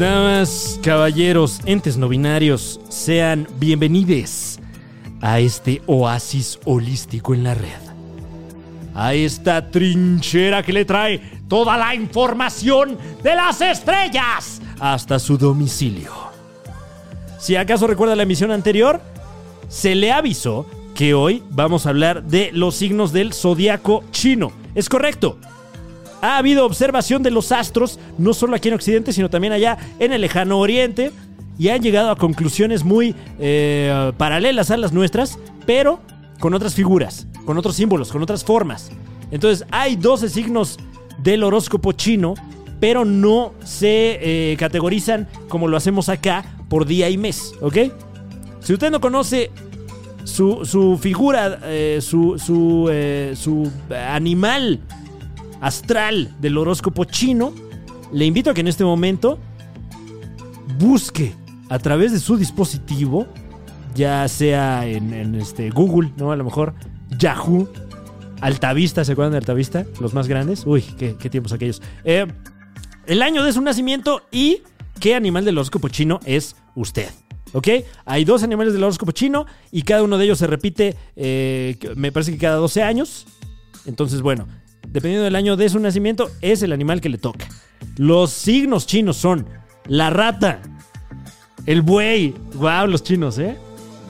[0.03, 4.59] Damas, caballeros, entes no binarios, sean bienvenidos
[5.21, 7.69] a este oasis holístico en la red.
[8.97, 16.11] A esta trinchera que le trae toda la información de las estrellas hasta su domicilio.
[17.39, 19.01] Si acaso recuerda la emisión anterior,
[19.69, 24.51] se le avisó que hoy vamos a hablar de los signos del zodiaco chino.
[24.75, 25.39] Es correcto.
[26.23, 30.13] Ha habido observación de los astros, no solo aquí en Occidente, sino también allá en
[30.13, 31.11] el lejano Oriente,
[31.59, 35.99] y han llegado a conclusiones muy eh, paralelas a las nuestras, pero
[36.39, 38.93] con otras figuras, con otros símbolos, con otras formas.
[39.33, 40.79] Entonces, hay 12 signos
[41.19, 42.35] del horóscopo chino,
[42.79, 47.79] pero no se eh, categorizan como lo hacemos acá por día y mes, ¿ok?
[48.61, 49.51] Si usted no conoce
[50.23, 52.89] su, su figura, eh, su, su,
[53.35, 54.81] su animal
[55.63, 57.55] astral del horóscopo chino,
[58.13, 59.39] le invito a que en este momento
[60.79, 61.35] busque
[61.71, 63.27] a través de su dispositivo,
[63.95, 66.33] ya sea en, este Google, ¿no?
[66.33, 66.75] A lo mejor
[67.17, 67.69] Yahoo,
[68.41, 69.87] Altavista, ¿se acuerdan de Altavista?
[70.01, 70.65] Los más grandes.
[70.67, 71.81] Uy, qué, qué tiempos aquellos.
[72.05, 72.27] Eh,
[73.07, 74.63] el año de su nacimiento y
[74.99, 77.09] qué animal del horóscopo chino es usted.
[77.53, 77.69] ¿Ok?
[78.05, 82.11] Hay dos animales del horóscopo chino y cada uno de ellos se repite, eh, me
[82.11, 83.27] parece que cada 12 años.
[83.87, 84.47] Entonces, bueno,
[84.89, 87.47] dependiendo del año de su nacimiento, es el animal que le toca.
[87.97, 89.47] Los signos chinos son
[89.87, 90.61] la rata,
[91.67, 92.35] el buey.
[92.55, 93.57] Wow, los chinos, ¿eh?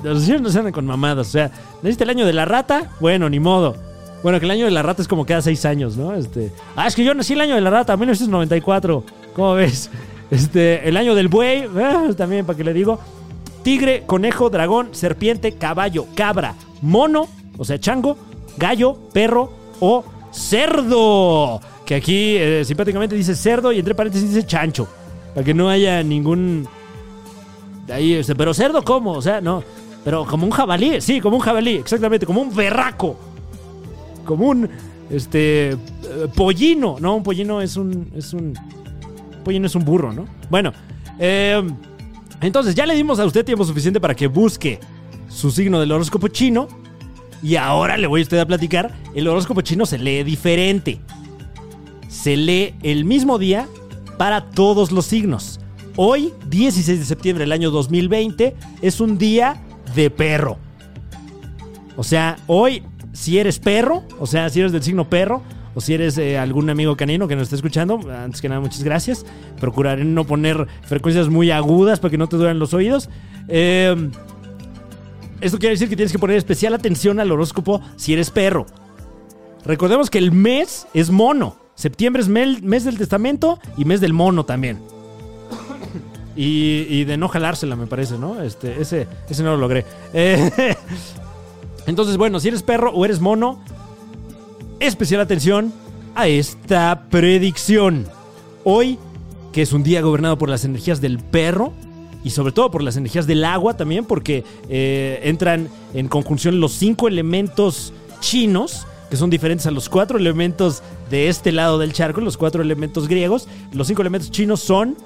[0.03, 1.29] los chinos no se andan con mamadas.
[1.29, 1.51] O sea,
[1.83, 2.91] ¿necesita el año de la rata?
[3.01, 3.77] Bueno, ni modo.
[4.23, 6.15] Bueno, que el año de la rata es como cada seis años, ¿no?
[6.15, 9.05] Este, ah, es que yo nací el año de la rata, 1994.
[9.35, 9.91] ¿Cómo ves?
[10.31, 12.99] Este, el año del buey, ah, también, para que le digo.
[13.63, 18.17] Tigre, conejo, dragón, serpiente, caballo, cabra, mono, o sea, chango,
[18.57, 21.61] gallo, perro o cerdo.
[21.87, 24.89] Que aquí eh, simpáticamente dice cerdo y entre paréntesis dice chancho.
[25.35, 26.67] Para que no haya ningún.
[27.93, 29.13] Ahí, pero cerdo, ¿cómo?
[29.13, 29.63] O sea, no.
[30.05, 33.17] Pero como un jabalí, sí, como un jabalí, exactamente, como un berraco.
[34.25, 34.69] Como un.
[35.11, 35.71] Este.
[35.71, 35.79] eh,
[36.35, 36.97] pollino.
[37.01, 38.11] No, un pollino es un.
[38.15, 38.55] Es un.
[39.45, 40.27] Pollino es un burro, ¿no?
[40.51, 40.73] Bueno.
[41.19, 41.63] Eh,
[42.41, 44.81] entonces, ya le dimos a usted tiempo suficiente para que busque
[45.29, 46.67] su signo del horóscopo chino.
[47.43, 48.93] Y ahora le voy a usted a platicar.
[49.15, 51.01] El horóscopo chino se lee diferente.
[52.09, 53.69] Se lee el mismo día
[54.17, 55.61] para todos los signos.
[55.97, 59.61] Hoy, 16 de septiembre del año 2020, es un día
[59.95, 60.59] de perro.
[61.97, 62.83] O sea, hoy,
[63.13, 65.43] si eres perro, o sea, si eres del signo perro,
[65.75, 68.83] o si eres eh, algún amigo canino que nos esté escuchando, antes que nada, muchas
[68.83, 69.27] gracias.
[69.61, 73.09] Procuraré no poner frecuencias muy agudas para que no te duelen los oídos.
[73.49, 74.11] Eh,
[75.43, 78.65] esto quiere decir que tienes que poner especial atención al horóscopo si eres perro.
[79.65, 81.57] Recordemos que el mes es mono.
[81.75, 84.79] Septiembre es mes del testamento y mes del mono también.
[86.35, 88.41] Y, y de no jalársela, me parece, ¿no?
[88.41, 89.85] Este, ese, ese no lo logré.
[90.15, 90.77] Eh,
[91.87, 93.61] entonces, bueno, si eres perro o eres mono,
[94.81, 95.73] especial atención
[96.15, 98.07] a esta predicción.
[98.65, 98.99] Hoy,
[99.53, 101.73] que es un día gobernado por las energías del perro
[102.25, 106.73] y sobre todo por las energías del agua también, porque eh, entran en conjunción los
[106.73, 112.21] cinco elementos chinos, que son diferentes a los cuatro elementos de este lado del charco,
[112.21, 113.49] los cuatro elementos griegos.
[113.73, 114.97] Los cinco elementos chinos son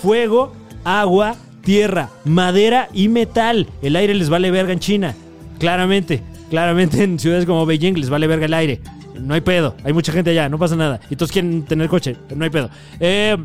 [0.00, 0.52] fuego,
[0.84, 3.66] agua, tierra, madera y metal.
[3.82, 5.16] El aire les vale verga en China.
[5.58, 8.80] Claramente, claramente en ciudades como Beijing les vale verga el aire.
[9.18, 9.74] No hay pedo.
[9.82, 11.00] Hay mucha gente allá, no pasa nada.
[11.10, 12.70] Y todos quieren tener coche, no hay pedo.
[13.00, 13.36] Eh,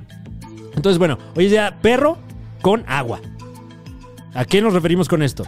[0.76, 2.17] entonces, bueno, hoy es día perro
[2.64, 3.20] con agua.
[4.34, 5.43] ¿A qué nos referimos con esto?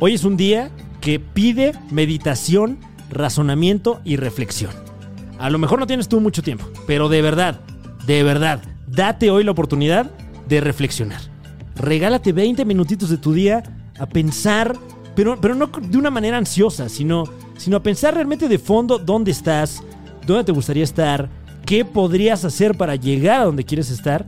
[0.00, 0.70] Hoy es un día
[1.00, 2.78] que pide meditación,
[3.10, 4.72] razonamiento y reflexión.
[5.38, 7.60] A lo mejor no tienes tú mucho tiempo, pero de verdad,
[8.06, 10.10] de verdad, date hoy la oportunidad
[10.48, 11.20] de reflexionar.
[11.76, 13.62] Regálate 20 minutitos de tu día
[13.96, 14.76] a pensar,
[15.14, 17.22] pero, pero no de una manera ansiosa, sino,
[17.56, 19.80] sino a pensar realmente de fondo dónde estás,
[20.26, 21.30] dónde te gustaría estar,
[21.64, 24.26] qué podrías hacer para llegar a donde quieres estar.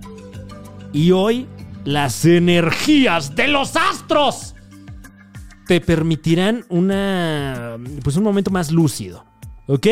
[0.92, 1.48] Y hoy
[1.84, 4.54] las energías de los astros
[5.66, 9.24] te permitirán una pues un momento más lúcido,
[9.66, 9.86] ¿ok?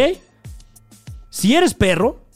[1.31, 2.27] Si eres perro,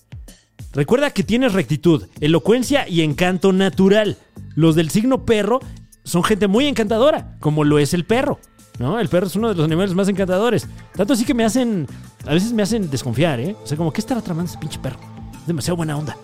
[0.72, 4.16] recuerda que tienes rectitud, elocuencia y encanto natural.
[4.54, 5.60] Los del signo perro
[6.02, 8.40] son gente muy encantadora, como lo es el perro.
[8.78, 9.00] ¿No?
[9.00, 10.68] El perro es uno de los animales más encantadores.
[10.94, 11.86] Tanto así que me hacen.
[12.26, 13.56] A veces me hacen desconfiar, ¿eh?
[13.62, 14.98] O sea, como, ¿qué estará tramando ese pinche perro?
[15.40, 16.14] Es demasiado buena onda.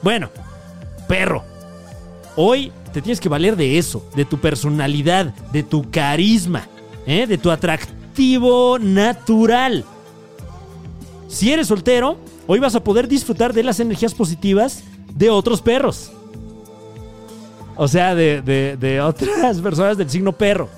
[0.00, 0.30] Bueno,
[1.08, 1.49] perro.
[2.36, 6.66] Hoy te tienes que valer de eso, de tu personalidad, de tu carisma,
[7.06, 7.26] ¿eh?
[7.26, 9.84] de tu atractivo natural.
[11.28, 14.82] Si eres soltero, hoy vas a poder disfrutar de las energías positivas
[15.14, 16.10] de otros perros.
[17.76, 18.42] O sea, de,
[18.78, 20.68] de- otras personas del signo perro.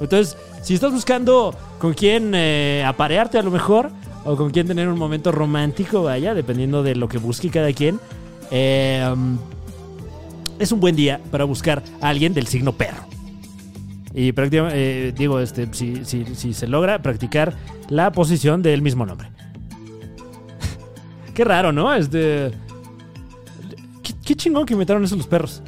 [0.00, 3.90] Entonces, si estás buscando con quién eh, aparearte a lo mejor,
[4.24, 7.98] o con quién tener un momento romántico, vaya, dependiendo de lo que busque cada quien,
[8.50, 9.14] eh,
[10.60, 13.04] es un buen día para buscar a alguien del signo perro.
[14.14, 17.54] Y eh, digo, este, si, si- si se logra practicar
[17.88, 19.30] la posición del mismo nombre.
[21.34, 21.92] Qué raro, ¿no?
[21.94, 22.50] Este.
[24.02, 25.62] Qué, qué chingón que inventaron eso los perros.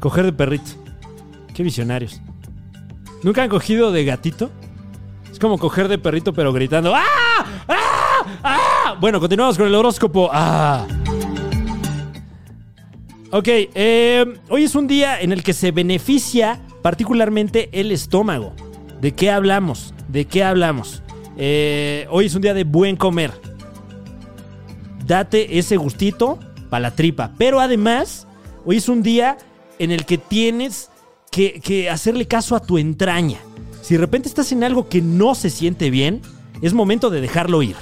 [0.00, 0.70] Coger de perrito.
[1.54, 2.20] Qué visionarios.
[3.22, 4.50] ¿Nunca han cogido de gatito?
[5.30, 6.94] Es como coger de perrito, pero gritando.
[6.94, 7.44] ¡Ah!
[7.68, 8.24] ¡Ah!
[8.42, 8.96] ¡Ah!
[9.00, 10.30] Bueno, continuamos con el horóscopo.
[10.32, 10.86] ¡Ah!
[13.34, 18.52] Ok, eh, hoy es un día en el que se beneficia particularmente el estómago.
[19.00, 19.94] ¿De qué hablamos?
[20.08, 21.02] ¿De qué hablamos?
[21.38, 23.32] Eh, hoy es un día de buen comer.
[25.06, 27.32] Date ese gustito para la tripa.
[27.38, 28.26] Pero además,
[28.66, 29.38] hoy es un día
[29.78, 30.90] en el que tienes
[31.30, 33.38] que, que hacerle caso a tu entraña.
[33.80, 36.20] Si de repente estás en algo que no se siente bien,
[36.60, 37.76] es momento de dejarlo ir.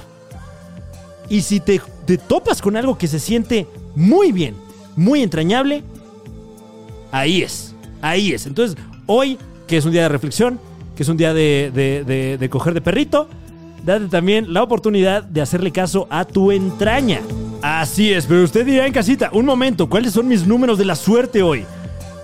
[1.27, 4.55] Y si te, te topas con algo que se siente muy bien,
[4.95, 5.83] muy entrañable,
[7.11, 8.45] ahí es, ahí es.
[8.45, 9.37] Entonces, hoy,
[9.67, 10.59] que es un día de reflexión,
[10.95, 13.27] que es un día de, de- de- coger de perrito,
[13.85, 17.21] date también la oportunidad de hacerle caso a tu entraña.
[17.61, 20.95] Así es, pero usted dirá en casita, un momento, ¿cuáles son mis números de la
[20.95, 21.63] suerte hoy?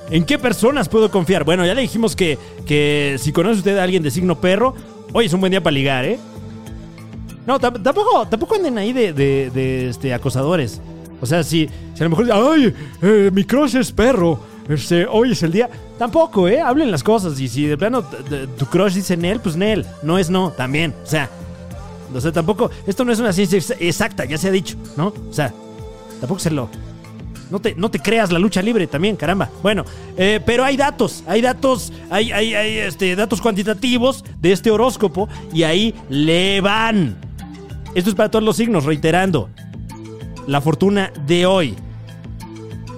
[0.09, 1.43] ¿En qué personas puedo confiar?
[1.43, 4.73] Bueno, ya le dijimos que, que si conoce usted a alguien de signo perro,
[5.13, 6.17] hoy es un buen día para ligar, ¿eh?
[7.45, 10.81] No, tam- tampoco, tampoco anden ahí de, de- de, este, acosadores.
[11.21, 14.39] O sea, si, si a lo mejor, ay, eh, mi crush es perro,
[14.69, 15.69] este, hoy es el día.
[15.97, 16.61] Tampoco, ¿eh?
[16.61, 17.39] Hablen las cosas.
[17.39, 18.03] Y si de plano
[18.57, 19.85] tu crush dice Nel, pues Nel.
[20.03, 20.93] No es no, también.
[21.03, 21.29] O sea,
[22.13, 25.07] o sea, tampoco, esto no es una ciencia ex- exacta, ya se ha dicho, ¿no?
[25.07, 25.53] O sea,
[26.19, 26.69] tampoco se lo...
[27.49, 29.49] No te, no te creas la lucha libre también, caramba.
[29.63, 29.85] Bueno,
[30.17, 35.29] eh, pero hay datos, hay datos, hay, hay, hay, este, datos cuantitativos de este horóscopo
[35.53, 37.15] y ahí le van.
[37.95, 39.49] Esto es para todos los signos, reiterando.
[40.47, 41.75] La fortuna de hoy.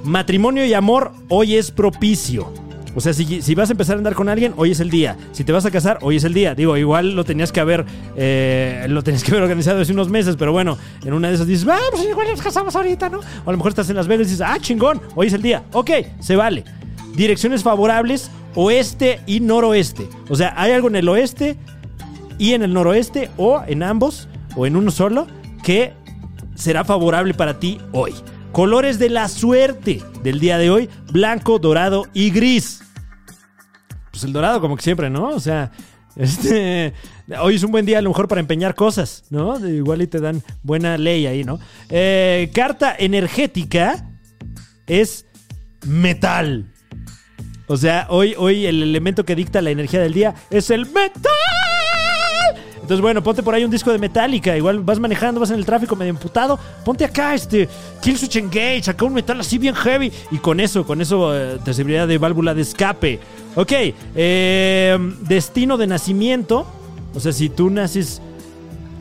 [0.03, 2.53] Matrimonio y amor hoy es propicio.
[2.95, 5.17] O sea, si, si vas a empezar a andar con alguien, hoy es el día.
[5.31, 6.53] Si te vas a casar, hoy es el día.
[6.53, 7.85] Digo, igual lo tenías que haber,
[8.15, 11.47] eh, lo tenías que haber organizado hace unos meses, pero bueno, en una de esas
[11.47, 13.19] dices, ah, pues igual nos casamos ahorita, ¿no?
[13.19, 15.41] O a lo mejor estás en Las Vegas y dices, ah, chingón, hoy es el
[15.41, 15.63] día.
[15.73, 15.89] Ok,
[16.19, 16.65] se vale.
[17.15, 20.07] Direcciones favorables, oeste y noroeste.
[20.29, 21.57] O sea, hay algo en el oeste
[22.37, 25.27] y en el noroeste, o en ambos, o en uno solo,
[25.63, 25.93] que
[26.59, 28.13] será favorable para ti hoy.
[28.51, 32.81] Colores de la suerte del día de hoy, blanco, dorado y gris.
[34.11, 35.29] Pues el dorado como que siempre, ¿no?
[35.29, 35.71] O sea,
[36.15, 36.93] este,
[37.41, 39.65] hoy es un buen día a lo mejor para empeñar cosas, ¿no?
[39.67, 41.59] Igual y te dan buena ley ahí, ¿no?
[41.89, 44.09] Eh, carta energética
[44.87, 45.25] es
[45.85, 46.65] metal.
[47.67, 51.58] O sea, hoy, hoy el elemento que dicta la energía del día es el metal.
[52.89, 54.57] Entonces, bueno, ponte por ahí un disco de Metallica.
[54.57, 56.57] Igual vas manejando, vas en el tráfico medio emputado.
[56.83, 57.69] Ponte acá, este,
[58.01, 60.11] Killswitch Engage, acá un metal así bien heavy.
[60.31, 63.19] Y con eso, con eso eh, te serviría de válvula de escape.
[63.55, 63.71] Ok,
[64.15, 66.65] eh, destino de nacimiento.
[67.13, 68.23] O sea, si tú naces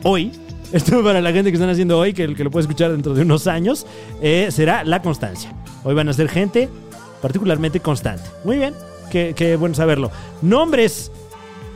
[0.03, 0.33] hoy,
[0.71, 3.23] esto para la gente que están haciendo hoy, que, que lo puede escuchar dentro de
[3.23, 3.87] unos años,
[4.21, 5.51] eh, será la constancia.
[5.83, 6.69] Hoy van a ser gente
[7.23, 8.29] particularmente constante.
[8.43, 8.75] Muy bien,
[9.09, 10.11] qué bueno saberlo.
[10.43, 11.11] Nombres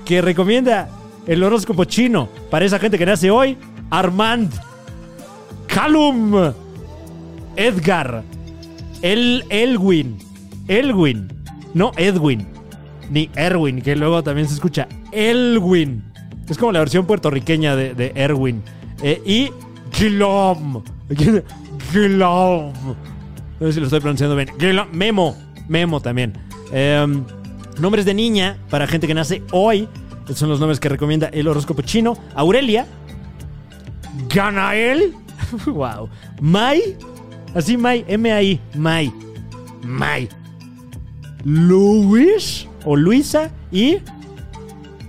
[0.05, 0.89] que recomienda
[1.28, 3.57] el horóscopo chino para esa gente que nace hoy:
[3.89, 4.51] Armand,
[5.67, 6.53] Callum,
[7.55, 8.24] Edgar,
[9.01, 10.17] El Elwin,
[10.67, 11.28] Elwin,
[11.74, 12.47] no Edwin,
[13.09, 16.03] ni Erwin, que luego también se escucha Elwin.
[16.49, 18.61] Es como la versión puertorriqueña de, Erwin.
[19.01, 19.49] Eh, y
[19.93, 20.84] Gilom.
[21.91, 22.74] Gilom.
[23.59, 24.49] No sé si lo estoy pronunciando bien.
[24.91, 25.38] Memo.
[25.67, 26.34] Memo también.
[26.71, 27.24] Em,
[27.80, 29.88] nombres de niña para gente que nace hoy.
[30.24, 32.17] Estos son los nombres que recomienda el horóscopo chino.
[32.34, 32.88] Aurelia.
[34.30, 35.13] Ganael.
[35.65, 36.07] wow.
[36.39, 36.95] Mai.
[37.53, 38.05] Así Mai.
[38.07, 38.59] M-A-I.
[38.76, 39.11] Mai.
[39.84, 40.30] Mai.
[41.43, 42.69] Luis.
[42.86, 43.51] O Luisa.
[43.69, 43.97] Y.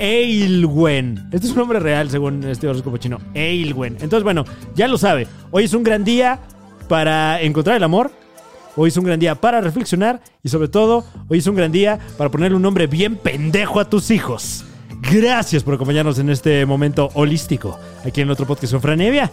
[0.00, 1.28] Eilwen.
[1.30, 3.20] Este es un nombre real según este horóscopo chino.
[3.34, 3.94] Eilwen.
[4.00, 4.44] Entonces, bueno,
[4.74, 5.28] ya lo sabe.
[5.52, 6.40] Hoy es un gran día
[6.88, 8.10] para encontrar el amor.
[8.74, 10.20] Hoy es un gran día para reflexionar.
[10.42, 13.88] Y sobre todo, hoy es un gran día para ponerle un nombre bien pendejo a
[13.88, 14.64] tus hijos.
[15.10, 17.78] Gracias por acompañarnos en este momento holístico.
[18.04, 19.30] Aquí en otro podcast con Franevia.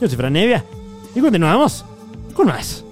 [0.00, 0.64] Yo soy Franevia.
[1.14, 1.84] Y continuamos
[2.34, 2.84] con más.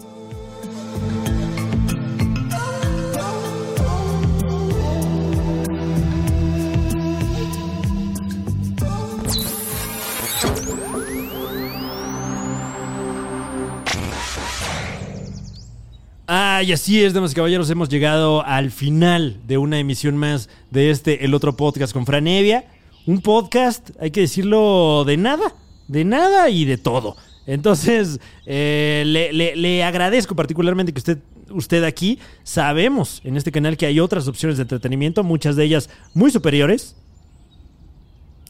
[16.61, 20.51] Ah, y así es, damas y caballeros, hemos llegado al final de una emisión más
[20.71, 22.67] de este, el otro podcast con Franevia.
[23.07, 25.55] Un podcast, hay que decirlo, de nada,
[25.89, 27.17] de nada y de todo.
[27.47, 32.19] Entonces, eh, le, le- le agradezco particularmente que usted, usted aquí.
[32.43, 36.95] Sabemos en este canal que hay otras opciones de entretenimiento, muchas de ellas muy superiores.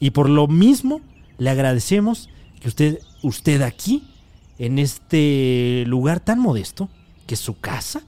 [0.01, 0.99] Y por lo mismo,
[1.37, 2.27] le agradecemos
[2.59, 4.03] que usted, usted aquí,
[4.59, 6.89] en este lugar tan modesto,
[7.31, 8.01] que su casa,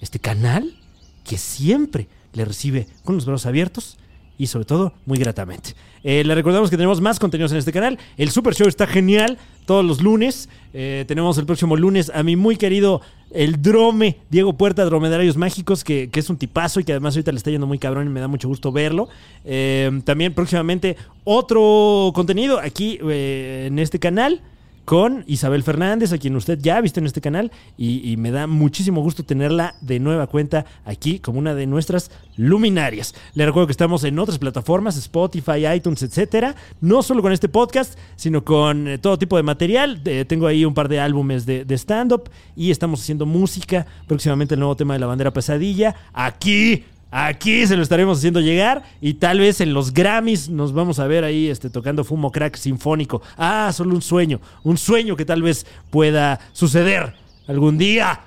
[0.00, 0.74] este canal,
[1.22, 3.96] que siempre le recibe con los brazos abiertos
[4.36, 5.76] y sobre todo muy gratamente.
[6.02, 7.96] Eh, le recordamos que tenemos más contenidos en este canal.
[8.16, 10.48] El Super Show está genial todos los lunes.
[10.72, 15.84] Eh, tenemos el próximo lunes a mi muy querido el Drome, Diego Puerta, Dromedarios Mágicos,
[15.84, 18.10] que, que es un tipazo y que además ahorita le está yendo muy cabrón y
[18.10, 19.08] me da mucho gusto verlo.
[19.44, 24.40] Eh, también próximamente otro contenido aquí eh, en este canal
[24.84, 28.46] con Isabel Fernández, a quien usted ya ha visto en este canal, y, me da
[28.46, 33.14] muchísimo gusto tenerla de nueva cuenta aquí como una de nuestras luminarias.
[33.34, 37.98] Le recuerdo que estamos en otras plataformas, Spotify, iTunes, etcétera, no solo con este podcast,
[38.16, 40.02] sino con eh, todo tipo de material.
[40.26, 44.60] Tengo ahí un par de álbumes de, de stand-up y estamos haciendo música, próximamente el
[44.60, 46.84] nuevo tema de la bandera pesadilla, aquí
[47.16, 51.06] Aquí se lo estaremos haciendo llegar y tal vez en los Grammys nos vamos a
[51.06, 53.22] ver ahí este, tocando Fumo Crack Sinfónico.
[53.36, 57.14] Ah, solo un sueño, un sueño que tal vez pueda suceder
[57.46, 58.18] algún día.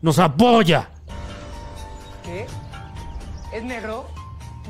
[0.00, 0.88] Nos apoya
[2.24, 2.46] ¿Qué?
[3.54, 4.08] ¿Es negro?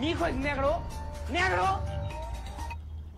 [0.01, 0.83] ¿Mi hijo es negro?
[1.33, 1.79] ¿Negro?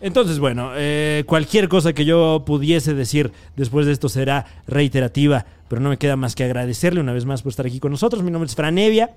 [0.02, 5.80] Entonces, bueno, eh, cualquier cosa que yo pudiese decir después de esto será reiterativa, pero
[5.80, 8.22] no me queda más que agradecerle una vez más por estar aquí con nosotros.
[8.22, 9.08] Mi nombre es Franevia.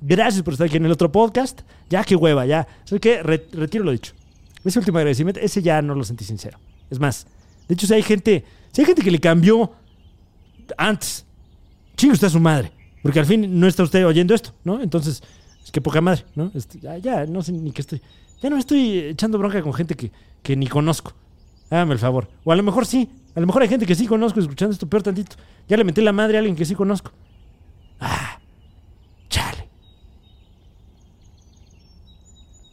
[0.00, 1.60] Gracias por estar aquí en el otro podcast.
[1.88, 2.66] Ya, qué hueva, ya.
[2.84, 3.22] ¿Sabes qué?
[3.22, 4.12] Re- retiro lo dicho.
[4.64, 6.58] Ese último agradecimiento, ese ya no lo sentí sincero.
[6.90, 7.26] Es más,
[7.68, 9.72] de hecho, si hay gente, si hay gente que le cambió
[10.76, 11.24] antes,
[11.96, 12.72] chingue usted a su madre.
[13.02, 14.80] Porque al fin no está usted oyendo esto, ¿no?
[14.82, 15.22] Entonces,
[15.64, 16.50] es que poca madre, ¿no?
[16.54, 18.02] Este, ya, ya, no sé ni qué estoy.
[18.42, 20.10] Ya no estoy echando bronca con gente que,
[20.42, 21.12] que ni conozco.
[21.70, 22.28] Hágame el favor.
[22.44, 23.08] O a lo mejor sí.
[23.34, 25.36] A lo mejor hay gente que sí conozco escuchando esto peor tantito.
[25.68, 27.12] Ya le metí la madre a alguien que sí conozco.
[28.00, 28.39] Ah,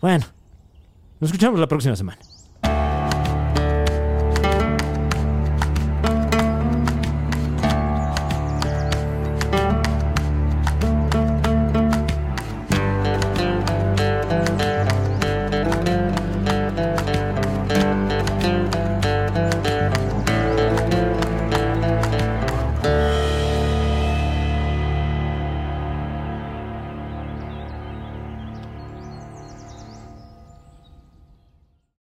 [0.01, 0.25] Bueno,
[1.19, 2.19] nos escuchamos la próxima semana.